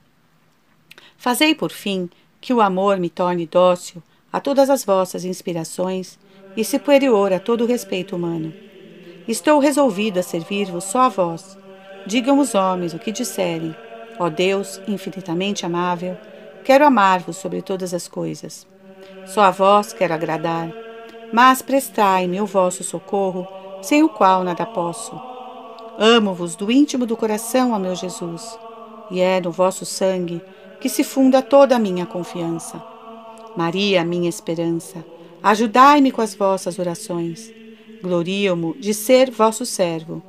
Fazei, 1.17 1.57
por 1.57 1.73
fim, 1.73 2.09
que 2.41 2.55
o 2.55 2.61
amor 2.61 2.99
me 2.99 3.11
torne 3.11 3.47
dócil 3.47 4.01
a 4.33 4.41
todas 4.41 4.71
as 4.71 4.85
vossas 4.85 5.25
inspirações 5.25 6.19
e 6.57 6.65
superior 6.65 7.33
a 7.33 7.41
todo 7.41 7.65
o 7.65 7.67
respeito 7.67 8.15
humano. 8.15 8.55
Estou 9.27 9.59
resolvido 9.59 10.19
a 10.19 10.23
servir-vos 10.23 10.85
só 10.85 11.03
a 11.03 11.09
vós. 11.09 11.57
Digam 12.07 12.39
os 12.39 12.55
homens 12.55 12.93
o 12.93 12.99
que 12.99 13.11
disserem. 13.11 13.75
Ó 14.19 14.29
Deus 14.29 14.81
infinitamente 14.87 15.67
amável, 15.67 16.17
quero 16.65 16.87
amar-vos 16.87 17.37
sobre 17.37 17.63
todas 17.63 17.93
as 17.93 18.07
coisas. 18.07 18.67
Só 19.27 19.43
a 19.43 19.51
vós 19.51 19.93
quero 19.93 20.15
agradar, 20.15 20.71
mas 21.33 21.63
prestai-me 21.63 22.41
o 22.41 22.47
vosso 22.47 22.85
socorro, 22.85 23.47
sem 23.83 24.03
o 24.03 24.09
qual 24.09 24.45
nada 24.45 24.65
posso. 24.65 25.21
Amo-vos 25.99 26.55
do 26.55 26.71
íntimo 26.71 27.07
do 27.07 27.17
coração, 27.17 27.73
ó 27.73 27.79
meu 27.79 27.95
Jesus, 27.95 28.59
e 29.11 29.21
é 29.21 29.41
no 29.41 29.51
vosso 29.51 29.85
sangue 29.85 30.43
que 30.81 30.89
se 30.89 31.03
funda 31.03 31.41
toda 31.43 31.77
a 31.77 31.79
minha 31.79 32.07
confiança. 32.07 32.83
Maria, 33.57 34.05
minha 34.05 34.29
esperança, 34.29 35.05
ajudai-me 35.43 36.11
com 36.11 36.21
as 36.21 36.35
vossas 36.35 36.79
orações. 36.79 37.53
Glorio-mo 38.05 38.77
de 38.79 38.93
ser 38.93 39.31
vosso 39.31 39.65
servo, 39.65 40.23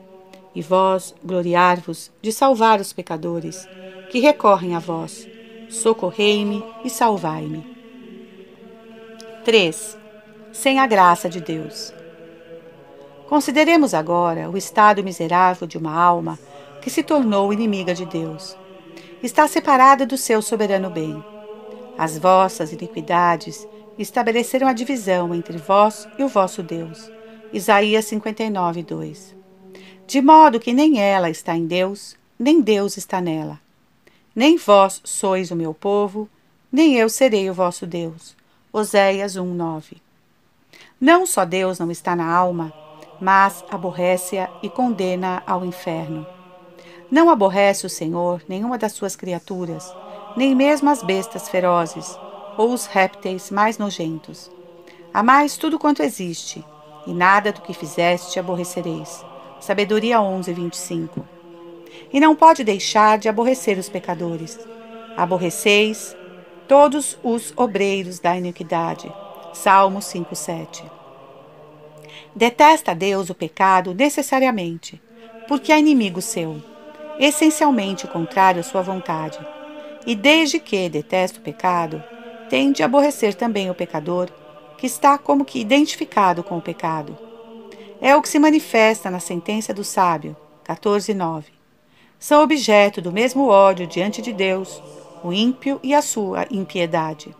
e 0.55 0.61
vós 0.61 1.13
gloriar-vos 1.21 2.09
de 2.21 2.32
salvar 2.32 2.80
os 2.80 2.93
pecadores, 2.93 3.67
que 4.09 4.19
recorrem 4.19 4.73
a 4.73 4.80
vós. 4.80 5.28
Socorrei-me 5.69 6.63
e 6.86 6.89
salvai-me. 6.89 7.67
3. 9.43 9.97
Sem 10.53 10.80
a 10.80 10.88
graça 10.88 11.28
de 11.28 11.41
Deus. 11.41 11.93
Consideremos 13.28 13.93
agora 13.93 14.49
o 14.49 14.55
estado 14.55 15.03
miserável 15.03 15.67
de 15.67 15.78
uma 15.78 15.93
alma 15.93 16.39
que 16.82 16.89
se 16.89 17.03
tornou 17.03 17.51
inimiga 17.51 17.93
de 17.93 18.05
Deus 18.05 18.55
está 19.26 19.47
separada 19.47 20.05
do 20.05 20.17
seu 20.17 20.41
soberano 20.41 20.89
bem. 20.89 21.23
As 21.97 22.17
vossas 22.17 22.71
iniquidades 22.71 23.67
estabeleceram 23.97 24.67
a 24.67 24.73
divisão 24.73 25.34
entre 25.34 25.57
vós 25.57 26.07
e 26.17 26.23
o 26.23 26.28
vosso 26.28 26.61
Deus. 26.61 27.09
Isaías 27.54 28.06
59, 28.06 28.84
2. 28.84 29.36
De 30.08 30.22
modo 30.22 30.60
que 30.60 30.74
nem 30.74 31.00
ela 31.00 31.30
está 31.30 31.56
em 31.56 31.66
Deus, 31.66 32.16
nem 32.38 32.62
Deus 32.62 32.98
está 32.98 33.22
nela. 33.22 33.60
Nem 34.36 34.58
vós 34.58 35.02
sois 35.04 35.52
o 35.52 35.56
meu 35.56 35.74
povo, 35.74 36.30
nem 36.72 36.96
eu 36.96 37.08
serei 37.08 37.50
o 37.50 37.54
vosso 37.54 37.88
Deus. 37.88 38.36
Oséias 38.74 39.36
1, 39.38 39.46
9. 39.46 39.98
Não 41.00 41.26
só 41.26 41.46
Deus 41.46 41.80
não 41.80 41.89
está 41.89 42.16
na 42.16 42.30
alma, 42.30 42.74
mas 43.22 43.64
aborrece-a 43.70 44.50
e 44.62 44.70
condena 44.70 45.41
ao 45.48 45.64
inferno. 45.64 46.28
Não 47.10 47.30
aborrece 47.30 47.86
o 47.86 47.89
Senhor 47.89 48.41
nenhuma 48.50 48.78
das 48.78 48.91
suas 48.91 49.16
criaturas, 49.16 49.93
nem 50.36 50.54
mesmo 50.54 50.89
as 50.89 51.02
bestas 51.02 51.48
ferozes 51.48 52.18
ou 52.58 52.74
os 52.74 52.86
répteis 52.86 53.50
mais 53.50 53.78
nojentos. 53.78 54.52
Amais 55.14 55.56
tudo 55.56 55.80
quanto 55.80 56.04
existe, 56.04 56.66
e 57.06 57.14
nada 57.14 57.51
do 57.51 57.62
que 57.62 57.74
fizeste 57.74 58.39
aborrecereis. 58.39 59.24
Sabedoria 59.60 60.22
11, 60.22 60.53
25. 60.53 61.26
E 62.12 62.20
não 62.20 62.36
pode 62.36 62.64
deixar 62.64 63.18
de 63.18 63.30
aborrecer 63.30 63.78
os 63.78 63.89
pecadores. 63.89 64.60
Aborreceis 65.16 66.16
todos 66.68 67.18
os 67.24 67.53
obreiros 67.56 68.20
da 68.20 68.36
iniquidade. 68.36 69.12
Salmo 69.53 70.01
5, 70.01 70.36
7. 70.36 70.84
Detesta 72.36 72.93
Deus 72.93 73.30
o 73.30 73.36
pecado 73.36 73.93
necessariamente, 73.93 75.01
porque 75.47 75.72
é 75.72 75.80
inimigo 75.80 76.22
seu 76.22 76.62
essencialmente 77.20 78.08
contrário 78.08 78.60
à 78.60 78.64
sua 78.64 78.82
vontade. 78.82 79.39
E 80.06 80.16
desde 80.16 80.60
que 80.60 80.89
detesta 80.89 81.39
o 81.39 81.41
pecado, 81.41 82.03
tende 82.49 82.84
a 82.84 82.86
aborrecer 82.86 83.34
também 83.34 83.70
o 83.70 83.76
pecador, 83.76 84.30
que 84.78 84.86
está 84.86 85.17
como 85.17 85.45
que 85.45 85.59
identificado 85.59 86.43
com 86.43 86.57
o 86.57 86.61
pecado. 86.61 87.17
É 88.01 88.15
o 88.15 88.21
que 88.21 88.30
se 88.30 88.39
manifesta 88.39 89.09
na 89.09 89.19
sentença 89.19 89.73
do 89.73 89.84
sábio, 89.84 90.36
14:9. 90.63 91.53
São 92.19 92.43
objeto 92.43 93.01
do 93.01 93.11
mesmo 93.11 93.47
ódio 93.47 93.88
diante 93.88 94.21
de 94.21 94.34
Deus, 94.34 94.82
o 95.23 95.32
ímpio 95.32 95.80
e 95.84 95.93
a 95.93 96.01
sua 96.01 96.45
impiedade. 96.49 97.36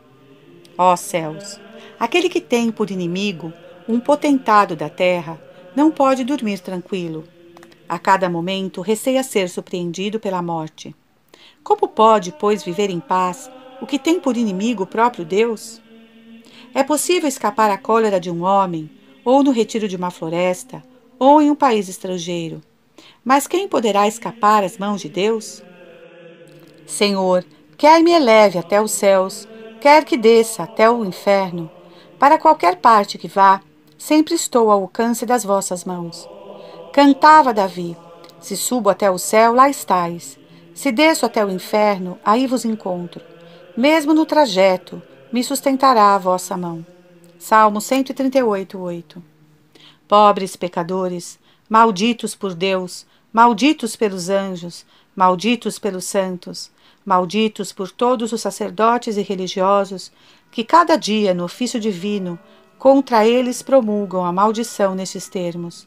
Ó 0.78 0.96
céus, 0.96 1.60
aquele 2.00 2.30
que 2.30 2.42
tem 2.42 2.72
por 2.72 2.92
inimigo 2.92 3.54
um 3.88 4.00
potentado 4.00 4.76
da 4.76 4.90
terra 4.90 5.40
não 5.76 5.92
pode 5.92 6.24
dormir 6.24 6.60
tranquilo 6.60 7.24
a 7.88 8.00
cada 8.00 8.30
momento 8.30 8.82
receia 8.82 9.24
ser 9.24 9.48
surpreendido 9.50 10.20
pela 10.20 10.42
morte. 10.42 10.96
Como 11.64 11.88
pode, 11.88 12.32
pois, 12.32 12.64
viver 12.64 12.90
em 12.90 13.00
paz 13.00 13.50
o 13.82 13.86
que 13.86 14.00
tem 14.00 14.20
por 14.20 14.38
inimigo 14.38 14.84
o 14.84 14.88
próprio 14.88 15.24
Deus? 15.24 15.82
É 16.76 16.84
possível 16.84 17.30
escapar 17.30 17.72
à 17.72 17.78
cólera 17.78 18.20
de 18.20 18.30
um 18.30 18.44
homem, 18.44 18.92
ou 19.24 19.42
no 19.42 19.52
retiro 19.52 19.88
de 19.88 19.96
uma 19.96 20.12
floresta, 20.12 20.84
ou 21.18 21.42
em 21.42 21.50
um 21.50 21.56
país 21.56 21.88
estrangeiro. 21.88 22.62
Mas 23.24 23.48
quem 23.48 23.66
poderá 23.66 24.10
escapar 24.10 24.62
às 24.62 24.78
mãos 24.78 25.00
de 25.00 25.08
Deus? 25.08 25.64
Senhor, 26.86 27.46
quer 27.78 28.04
me 28.04 28.12
eleve 28.12 28.60
até 28.60 28.82
os 28.82 28.92
céus, 28.92 29.48
quer 29.80 30.04
que 30.04 30.18
desça 30.18 30.64
até 30.64 30.92
o 30.92 31.06
inferno, 31.06 31.72
para 32.20 32.38
qualquer 32.38 32.76
parte 32.76 33.18
que 33.18 33.30
vá, 33.30 33.62
sempre 33.98 34.36
estou 34.36 34.70
ao 34.70 34.82
alcance 34.82 35.26
das 35.26 35.46
vossas 35.46 35.86
mãos. 35.86 36.28
Cantava 36.92 37.54
Davi: 37.54 37.96
Se 38.42 38.58
subo 38.58 38.90
até 38.90 39.10
o 39.10 39.18
céu, 39.18 39.54
lá 39.54 39.70
estais. 39.70 40.38
Se 40.74 40.92
desço 40.92 41.26
até 41.26 41.46
o 41.46 41.50
inferno, 41.50 42.20
aí 42.24 42.46
vos 42.46 42.66
encontro. 42.66 43.22
Mesmo 43.78 44.14
no 44.14 44.26
trajeto, 44.26 45.02
me 45.36 45.44
sustentará 45.44 46.16
a 46.16 46.18
vossa 46.18 46.56
mão. 46.56 46.86
Salmo 47.38 47.82
138, 47.82 48.80
8. 48.80 49.22
Pobres 50.08 50.56
pecadores, 50.56 51.38
malditos 51.68 52.34
por 52.34 52.54
Deus, 52.54 53.06
malditos 53.34 53.98
pelos 53.98 54.30
anjos, 54.30 54.86
malditos 55.14 55.78
pelos 55.78 56.06
santos, 56.06 56.72
malditos 57.06 57.74
por 57.74 57.92
todos 57.92 58.32
os 58.32 58.40
sacerdotes 58.40 59.18
e 59.18 59.22
religiosos 59.24 60.10
que 60.50 60.64
cada 60.64 60.96
dia 60.96 61.34
no 61.34 61.44
ofício 61.44 61.82
divino 61.82 62.40
contra 62.80 63.28
eles 63.28 63.62
promulgam 63.62 64.24
a 64.24 64.32
maldição 64.32 64.96
nestes 64.96 65.28
termos. 65.28 65.86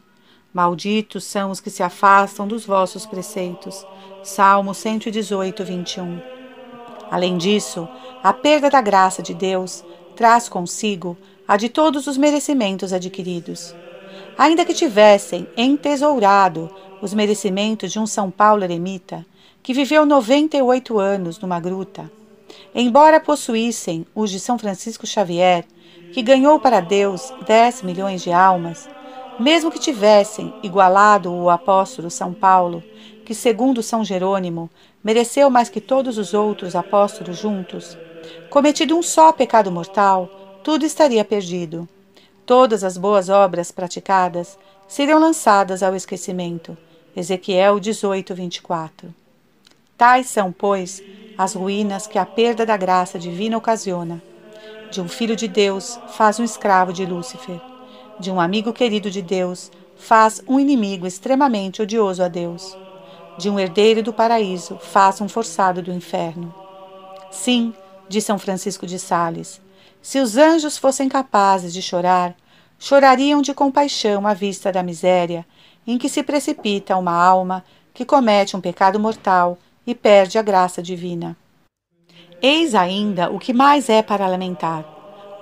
Malditos 0.52 1.24
são 1.24 1.50
os 1.50 1.58
que 1.58 1.70
se 1.70 1.82
afastam 1.82 2.46
dos 2.46 2.66
vossos 2.66 3.06
preceitos. 3.06 3.82
Salmo 4.22 4.74
118, 4.74 5.64
21. 5.64 6.37
Além 7.10 7.36
disso, 7.36 7.88
a 8.22 8.32
perda 8.32 8.68
da 8.68 8.80
graça 8.80 9.22
de 9.22 9.34
Deus 9.34 9.84
traz 10.14 10.48
consigo 10.48 11.16
a 11.46 11.56
de 11.56 11.68
todos 11.68 12.06
os 12.06 12.18
merecimentos 12.18 12.92
adquiridos. 12.92 13.74
Ainda 14.36 14.64
que 14.64 14.74
tivessem 14.74 15.46
entesourado 15.56 16.70
os 17.00 17.14
merecimentos 17.14 17.92
de 17.92 17.98
um 17.98 18.06
São 18.06 18.30
Paulo 18.30 18.64
eremita, 18.64 19.24
que 19.62 19.72
viveu 19.72 20.04
98 20.04 20.98
anos 20.98 21.38
numa 21.38 21.60
gruta, 21.60 22.10
embora 22.74 23.20
possuíssem 23.20 24.06
os 24.14 24.30
de 24.30 24.40
São 24.40 24.58
Francisco 24.58 25.06
Xavier, 25.06 25.64
que 26.12 26.22
ganhou 26.22 26.58
para 26.58 26.80
Deus 26.80 27.32
10 27.46 27.82
milhões 27.82 28.22
de 28.22 28.32
almas, 28.32 28.88
mesmo 29.38 29.70
que 29.70 29.78
tivessem 29.78 30.52
igualado 30.62 31.32
o 31.32 31.48
apóstolo 31.48 32.10
São 32.10 32.32
Paulo, 32.32 32.82
que, 33.28 33.34
segundo 33.34 33.82
São 33.82 34.02
Jerônimo, 34.02 34.70
mereceu 35.04 35.50
mais 35.50 35.68
que 35.68 35.82
todos 35.82 36.16
os 36.16 36.32
outros 36.32 36.74
apóstolos 36.74 37.36
juntos, 37.36 37.94
cometido 38.48 38.96
um 38.96 39.02
só 39.02 39.32
pecado 39.32 39.70
mortal, 39.70 40.30
tudo 40.64 40.86
estaria 40.86 41.22
perdido. 41.22 41.86
Todas 42.46 42.82
as 42.82 42.96
boas 42.96 43.28
obras 43.28 43.70
praticadas 43.70 44.58
seriam 44.88 45.20
lançadas 45.20 45.82
ao 45.82 45.94
esquecimento. 45.94 46.74
Ezequiel 47.14 47.78
18, 47.78 48.34
24. 48.34 49.14
Tais 49.98 50.26
são, 50.28 50.50
pois, 50.50 51.02
as 51.36 51.52
ruínas 51.52 52.06
que 52.06 52.18
a 52.18 52.24
perda 52.24 52.64
da 52.64 52.78
graça 52.78 53.18
divina 53.18 53.58
ocasiona. 53.58 54.22
De 54.90 55.02
um 55.02 55.08
filho 55.08 55.36
de 55.36 55.46
Deus 55.46 56.00
faz 56.16 56.40
um 56.40 56.44
escravo 56.44 56.94
de 56.94 57.04
Lúcifer 57.04 57.60
de 58.18 58.30
um 58.32 58.40
amigo 58.40 58.72
querido 58.72 59.10
de 59.10 59.22
Deus 59.22 59.70
faz 59.96 60.42
um 60.48 60.58
inimigo 60.58 61.06
extremamente 61.06 61.82
odioso 61.82 62.22
a 62.22 62.28
Deus. 62.28 62.76
De 63.38 63.48
um 63.48 63.58
herdeiro 63.58 64.02
do 64.02 64.12
paraíso 64.12 64.78
faz 64.78 65.20
um 65.20 65.28
forçado 65.28 65.80
do 65.80 65.92
inferno. 65.92 66.52
Sim, 67.30 67.72
diz 68.08 68.24
São 68.24 68.36
Francisco 68.36 68.84
de 68.84 68.98
Sales, 68.98 69.60
se 70.02 70.18
os 70.18 70.36
anjos 70.36 70.76
fossem 70.76 71.08
capazes 71.08 71.72
de 71.72 71.80
chorar, 71.80 72.34
chorariam 72.80 73.40
de 73.40 73.54
compaixão 73.54 74.26
à 74.26 74.34
vista 74.34 74.72
da 74.72 74.82
miséria 74.82 75.46
em 75.86 75.96
que 75.96 76.08
se 76.08 76.22
precipita 76.22 76.96
uma 76.96 77.12
alma 77.12 77.64
que 77.94 78.04
comete 78.04 78.56
um 78.56 78.60
pecado 78.60 78.98
mortal 78.98 79.56
e 79.86 79.94
perde 79.94 80.36
a 80.36 80.42
graça 80.42 80.82
divina. 80.82 81.36
Eis 82.42 82.74
ainda 82.74 83.30
o 83.30 83.38
que 83.38 83.52
mais 83.52 83.88
é 83.88 84.02
para 84.02 84.26
lamentar. 84.26 84.84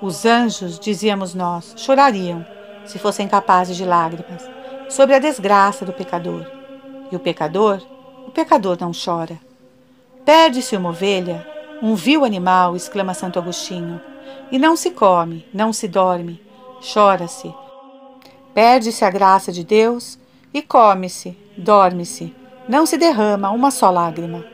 Os 0.02 0.26
anjos, 0.26 0.78
dizíamos 0.78 1.34
nós, 1.34 1.72
chorariam, 1.78 2.44
se 2.84 2.98
fossem 2.98 3.26
capazes 3.26 3.76
de 3.76 3.86
lágrimas, 3.86 4.42
sobre 4.90 5.14
a 5.14 5.18
desgraça 5.18 5.84
do 5.84 5.94
pecador. 5.94 6.65
E 7.10 7.16
o 7.16 7.20
pecador, 7.20 7.80
o 8.26 8.30
pecador 8.30 8.76
não 8.80 8.92
chora. 8.92 9.38
Perde-se 10.24 10.76
uma 10.76 10.90
ovelha, 10.90 11.46
Um 11.82 11.94
vil 11.94 12.24
animal, 12.24 12.74
exclama 12.74 13.12
Santo 13.12 13.38
Agostinho. 13.38 14.00
E 14.50 14.58
não 14.58 14.76
se 14.76 14.90
come, 14.90 15.46
não 15.52 15.72
se 15.72 15.86
dorme, 15.86 16.40
chora-se. 16.80 17.54
Perde-se 18.54 19.04
a 19.04 19.10
graça 19.10 19.52
de 19.52 19.62
Deus 19.62 20.18
e 20.54 20.62
come-se, 20.62 21.36
dorme-se, 21.56 22.34
não 22.66 22.86
se 22.86 22.96
derrama 22.96 23.50
uma 23.50 23.70
só 23.70 23.90
lágrima. 23.90 24.44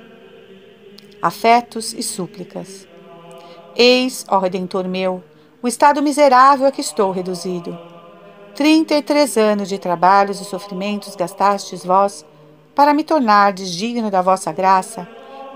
Afetos 1.22 1.92
e 1.92 2.02
súplicas. 2.02 2.88
Eis, 3.76 4.26
ó 4.28 4.38
Redentor 4.38 4.88
meu, 4.88 5.22
o 5.62 5.68
estado 5.68 6.02
miserável 6.02 6.66
a 6.66 6.72
que 6.72 6.80
estou 6.80 7.12
reduzido. 7.12 7.78
Trinta 8.56 8.94
e 8.94 9.02
três 9.02 9.36
anos 9.36 9.68
de 9.68 9.78
trabalhos 9.78 10.40
e 10.40 10.44
sofrimentos 10.44 11.14
gastastes 11.14 11.84
vós 11.84 12.26
para 12.74 12.94
me 12.94 13.04
tornar 13.04 13.52
digno 13.52 14.10
da 14.10 14.22
vossa 14.22 14.52
graça, 14.52 15.08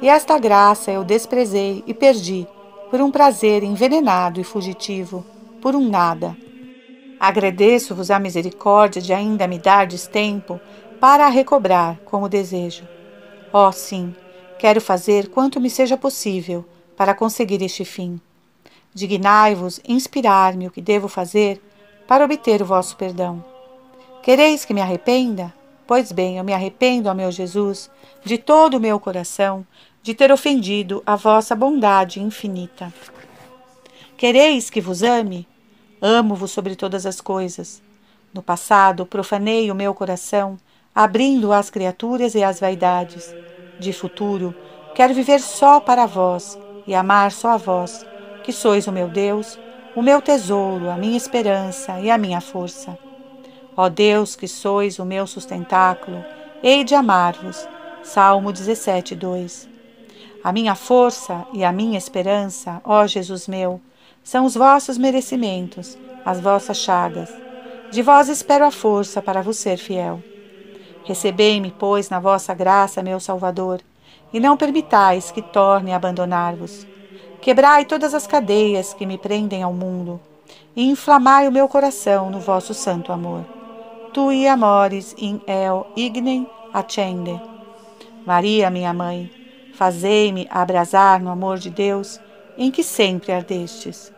e 0.03 0.09
esta 0.09 0.39
graça 0.39 0.91
eu 0.91 1.03
desprezei 1.03 1.83
e 1.87 1.95
perdi 1.95 2.47
por 2.91 3.01
um 3.01 3.11
prazer 3.11 3.63
envenenado 3.63 4.41
e 4.41 4.45
fugitivo, 4.45 5.25
por 5.61 5.75
um 5.75 5.89
nada. 5.89 6.37
Agradeço-vos 7.19 8.11
a 8.11 8.19
misericórdia 8.19 9.01
de 9.01 9.13
ainda 9.13 9.47
me 9.49 9.59
dardes 9.59 10.07
tempo 10.07 10.61
para 11.01 11.27
a 11.27 11.31
recobrar 11.31 11.99
como 12.05 12.29
desejo. 12.29 12.87
Oh, 13.53 13.73
sim, 13.73 14.15
quero 14.59 14.81
fazer 14.81 15.29
quanto 15.29 15.61
me 15.61 15.71
seja 15.71 15.97
possível 15.97 16.65
para 16.97 17.15
conseguir 17.15 17.63
este 17.63 17.85
fim. 17.85 18.21
Dignai-vos 18.95 19.81
inspirar-me 19.87 20.67
o 20.67 20.71
que 20.71 20.81
devo 20.81 21.09
fazer 21.09 21.63
para 22.07 22.25
obter 22.25 22.63
o 22.63 22.67
vosso 22.67 22.97
perdão. 22.97 23.45
Quereis 24.23 24.65
que 24.65 24.75
me 24.75 24.81
arrependa? 24.81 25.53
Pois 25.87 26.11
bem, 26.11 26.39
eu 26.39 26.45
me 26.45 26.53
arrependo, 26.53 27.09
ó 27.09 27.15
meu 27.15 27.31
Jesus, 27.31 27.89
de 28.25 28.37
todo 28.37 28.75
o 28.75 28.81
meu 28.81 28.99
coração, 28.99 29.65
de 30.03 30.15
ter 30.15 30.33
ofendido 30.33 31.03
a 31.07 31.15
vossa 31.15 31.55
bondade 31.55 32.21
infinita. 32.21 32.93
Quereis 34.17 34.69
que 34.69 34.81
vos 34.81 35.03
ame? 35.03 35.47
Amo-vos 36.03 36.51
sobre 36.51 36.75
todas 36.75 37.07
as 37.07 37.21
coisas. 37.21 37.83
No 38.35 38.43
passado, 38.43 39.07
profanei 39.07 39.71
o 39.71 39.75
meu 39.75 39.95
coração, 39.95 40.59
abrindo 40.95 41.53
às 41.53 41.71
criaturas 41.71 42.35
e 42.35 42.43
às 42.43 42.59
vaidades. 42.59 43.35
De 43.79 43.93
futuro, 43.93 44.55
quero 44.95 45.15
viver 45.15 45.41
só 45.41 45.79
para 45.79 46.07
vós 46.07 46.59
e 46.87 46.95
amar 46.95 47.31
só 47.31 47.51
a 47.51 47.57
vós, 47.57 48.05
que 48.43 48.53
sois 48.53 48.87
o 48.87 48.93
meu 48.93 49.09
Deus, 49.09 49.59
o 49.95 50.03
meu 50.03 50.21
tesouro, 50.21 50.91
a 50.91 50.97
minha 50.97 51.17
esperança 51.17 52.01
e 52.01 52.11
a 52.11 52.19
minha 52.19 52.41
força. 52.41 52.99
Ó 53.77 53.91
Deus, 53.91 54.35
que 54.35 54.49
sois 54.49 54.99
o 54.99 55.05
meu 55.05 55.27
sustentáculo, 55.27 56.25
hei 56.63 56.83
de 56.83 56.95
amar-vos. 56.95 57.69
Salmo 58.03 58.51
17, 58.51 59.15
2. 59.15 59.69
A 60.43 60.51
minha 60.51 60.75
força 60.75 61.45
e 61.53 61.63
a 61.63 61.71
minha 61.71 61.99
esperança, 61.99 62.81
ó 62.83 63.07
Jesus 63.07 63.47
meu, 63.47 63.79
são 64.25 64.47
os 64.47 64.55
vossos 64.55 64.97
merecimentos, 64.97 65.99
as 66.25 66.41
vossas 66.41 66.79
chagas. 66.79 67.29
De 67.91 68.01
vós 68.01 68.31
espero 68.31 68.65
a 68.65 68.71
força 68.71 69.21
para 69.21 69.43
vos 69.43 69.59
ser 69.59 69.77
fiel. 69.77 70.23
Recebei-me, 71.05 71.71
pois, 71.71 72.09
na 72.09 72.19
vossa 72.19 72.55
graça, 72.55 73.03
meu 73.03 73.21
Salvador, 73.21 73.83
e 74.33 74.41
não 74.41 74.57
permitais 74.57 75.31
que 75.31 75.43
torne 75.43 75.93
a 75.93 75.97
abandonar-vos. 75.97 76.87
Quebrai 77.43 77.85
todas 77.85 78.15
as 78.15 78.27
cadeias 78.27 78.95
que 78.95 79.05
me 79.05 79.19
prendem 79.19 79.63
ao 79.63 79.73
mundo, 79.73 80.19
e 80.75 80.89
inflamai 80.91 81.47
o 81.47 81.53
meu 81.53 81.69
coração 81.69 82.31
no 82.31 82.41
vosso 82.41 82.73
santo 82.73 83.13
amor. 83.13 83.45
Tui 84.17 84.49
amores 84.49 85.15
in 85.19 85.43
el 85.47 85.85
ignem 85.95 86.47
accende. 86.73 87.39
Maria, 88.25 88.71
minha 88.71 88.95
mãe, 88.95 89.31
fazei-me 89.75 90.49
abrasar 90.51 91.21
no 91.21 91.29
amor 91.29 91.59
de 91.59 91.69
Deus, 91.69 92.19
em 92.57 92.71
que 92.71 92.83
sempre 92.83 93.31
ardestes. 93.31 94.11